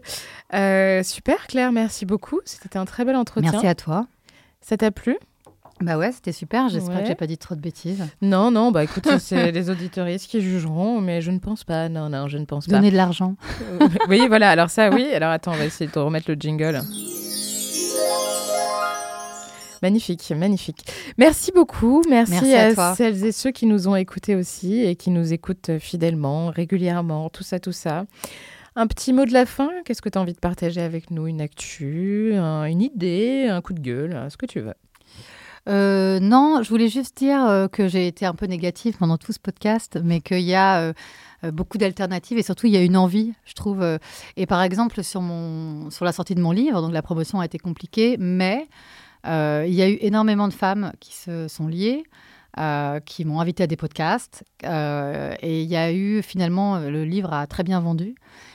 [0.55, 2.41] Euh, super Claire, merci beaucoup.
[2.45, 3.53] C'était un très bel entretien.
[3.53, 4.07] Merci à toi.
[4.61, 5.17] Ça t'a plu?
[5.81, 6.69] Bah ouais, c'était super.
[6.69, 8.05] J'espère que j'ai pas dit trop de bêtises.
[8.21, 11.89] Non, non, bah écoute, c'est les auditoristes qui jugeront, mais je ne pense pas.
[11.89, 12.73] Non, non, je ne pense pas.
[12.73, 13.37] Donner de l'argent.
[14.09, 14.51] oui, voilà.
[14.51, 15.07] Alors ça, oui.
[15.15, 16.81] Alors attends, on va essayer de remettre le jingle.
[19.83, 20.85] Magnifique, magnifique.
[21.17, 22.03] Merci beaucoup.
[22.11, 26.51] Merci, à, celles et ceux qui nous ont écoutés aussi et qui nous écoutent fidèlement,
[26.51, 28.05] régulièrement, tout ça, tout ça.
[28.77, 31.27] Un petit mot de la fin Qu'est-ce que tu as envie de partager avec nous?
[31.27, 34.75] Une actu, une idée, un coup de gueule, ce que tu veux.
[35.69, 39.33] Euh, non, je voulais juste dire euh, que j'ai été un peu négative pendant tout
[39.33, 42.97] ce podcast, mais qu'il y a euh, beaucoup d'alternatives et surtout il y a une
[42.97, 43.85] envie, je trouve.
[44.37, 47.45] et par exemple, sur, mon, sur la sortie de mon livre, donc la promotion a
[47.45, 48.69] été compliquée, mais
[49.25, 52.05] il y a eu énormément de femmes qui se sont liées.
[53.07, 57.47] qui m'ont invité à des podcasts et il y a eu finalement le livre a
[57.47, 58.15] très bien vendu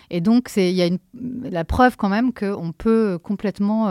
[0.09, 0.99] et donc il y a une,
[1.43, 3.89] la preuve quand même qu'on peut complètement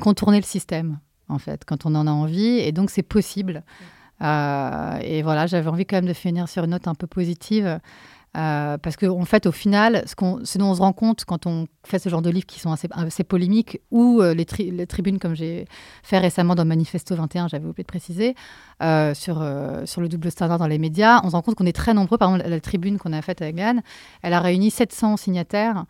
[0.00, 0.98] contourner le système
[1.32, 2.58] en fait, quand on en a envie.
[2.58, 3.64] Et donc, c'est possible.
[4.22, 7.80] Euh, et voilà, j'avais envie quand même de finir sur une note un peu positive.
[8.34, 11.26] Euh, parce qu'en en fait, au final, ce, qu'on, ce dont on se rend compte
[11.26, 14.46] quand on fait ce genre de livres qui sont assez, assez polémiques, ou euh, les,
[14.70, 15.66] les, tribunes comme j'ai
[16.02, 18.34] fait récemment dans Manifesto 21, j'avais oublié de préciser,
[19.14, 19.46] sur,
[19.84, 22.16] sur le double standard dans les médias, on se rend compte qu'on est très nombreux.
[22.16, 23.82] Par exemple, la, tribune qu'on a faite avec Anne,
[24.22, 25.84] elle a réuni 700 signataires.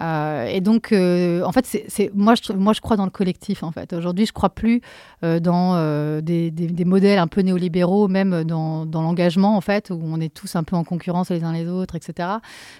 [0.00, 3.62] Euh, et donc, euh, en fait, c'est, moi, je, moi, je crois dans le collectif,
[3.62, 3.92] en fait.
[3.92, 4.80] Aujourd'hui, je crois plus
[5.24, 5.74] euh, dans
[6.20, 10.20] des, des, des, modèles un peu néolibéraux, même dans, dans, l'engagement, en fait, où on
[10.20, 12.28] est tous un peu en concurrence les uns les autres, etc.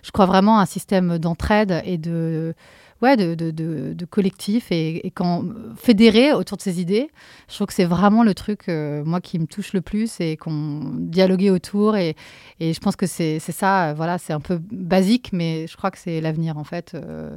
[0.02, 2.54] Je crois vraiment à un système d'entraide et de
[3.02, 5.44] ouais, de, de, de, collectif et, quand
[5.76, 7.10] fédéré autour de ces idées.
[7.48, 10.94] Je trouve que c'est vraiment le truc, moi, qui me touche le plus et qu'on
[10.98, 11.96] dialoguait autour.
[11.96, 12.16] Et,
[12.60, 15.98] et je pense que c'est ça, voilà, c'est un peu basique, mais je crois que
[15.98, 17.36] c'est l'avenir, en fait, euh,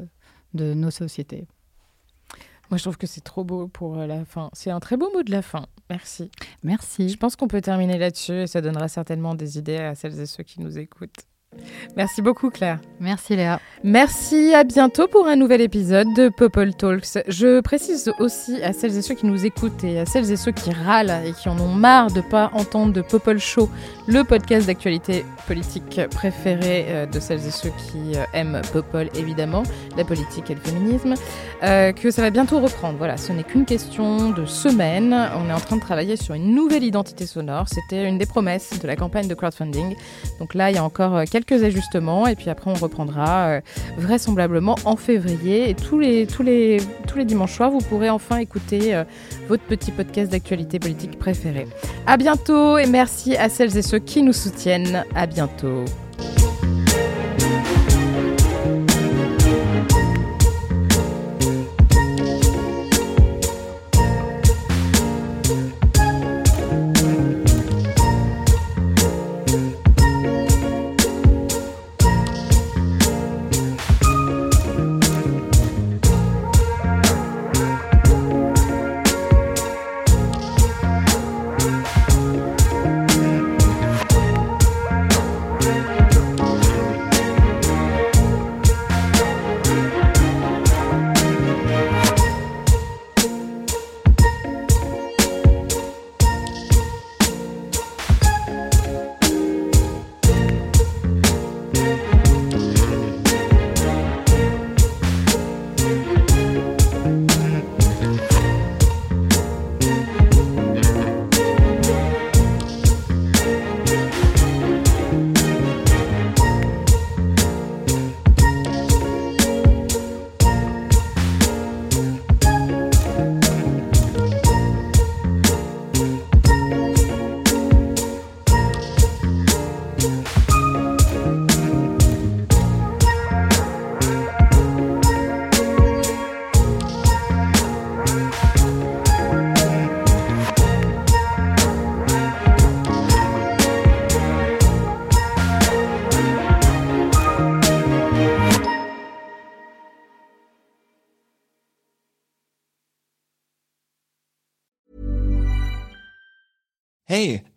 [0.54, 1.48] de nos sociétés.
[2.70, 4.50] Moi, je trouve que c'est trop beau pour la fin.
[4.54, 5.68] C'est un très beau mot de la fin.
[5.90, 6.30] Merci.
[6.64, 7.08] Merci.
[7.10, 10.26] Je pense qu'on peut terminer là-dessus et ça donnera certainement des idées à celles et
[10.26, 11.26] ceux qui nous écoutent.
[11.96, 12.80] Merci beaucoup Claire.
[13.00, 13.60] Merci Léa.
[13.84, 17.20] Merci, à bientôt pour un nouvel épisode de Popol Talks.
[17.28, 20.52] Je précise aussi à celles et ceux qui nous écoutent et à celles et ceux
[20.52, 23.70] qui râlent et qui en ont marre de pas entendre de Popol Show,
[24.08, 29.64] le podcast d'actualité politique préféré euh, de celles et ceux qui euh, aiment Popol évidemment,
[29.96, 31.14] la politique et le féminisme,
[31.64, 32.98] euh, que ça va bientôt reprendre.
[32.98, 35.14] Voilà, ce n'est qu'une question de semaines.
[35.14, 37.68] On est en train de travailler sur une nouvelle identité sonore.
[37.70, 39.96] C'était une des promesses de la campagne de crowdfunding.
[40.40, 43.62] Donc là, il y a encore quelques quelques ajustements et puis après on reprendra euh,
[43.98, 45.70] vraisemblablement en février.
[45.70, 46.80] Et tous les,
[47.26, 49.04] dimanches soirs, vous pourrez enfin écouter euh,
[49.48, 51.68] votre petit podcast d'actualité politique préféré.
[52.06, 55.04] À bientôt et merci à celles et ceux qui nous soutiennent.
[55.16, 55.86] À bientôt.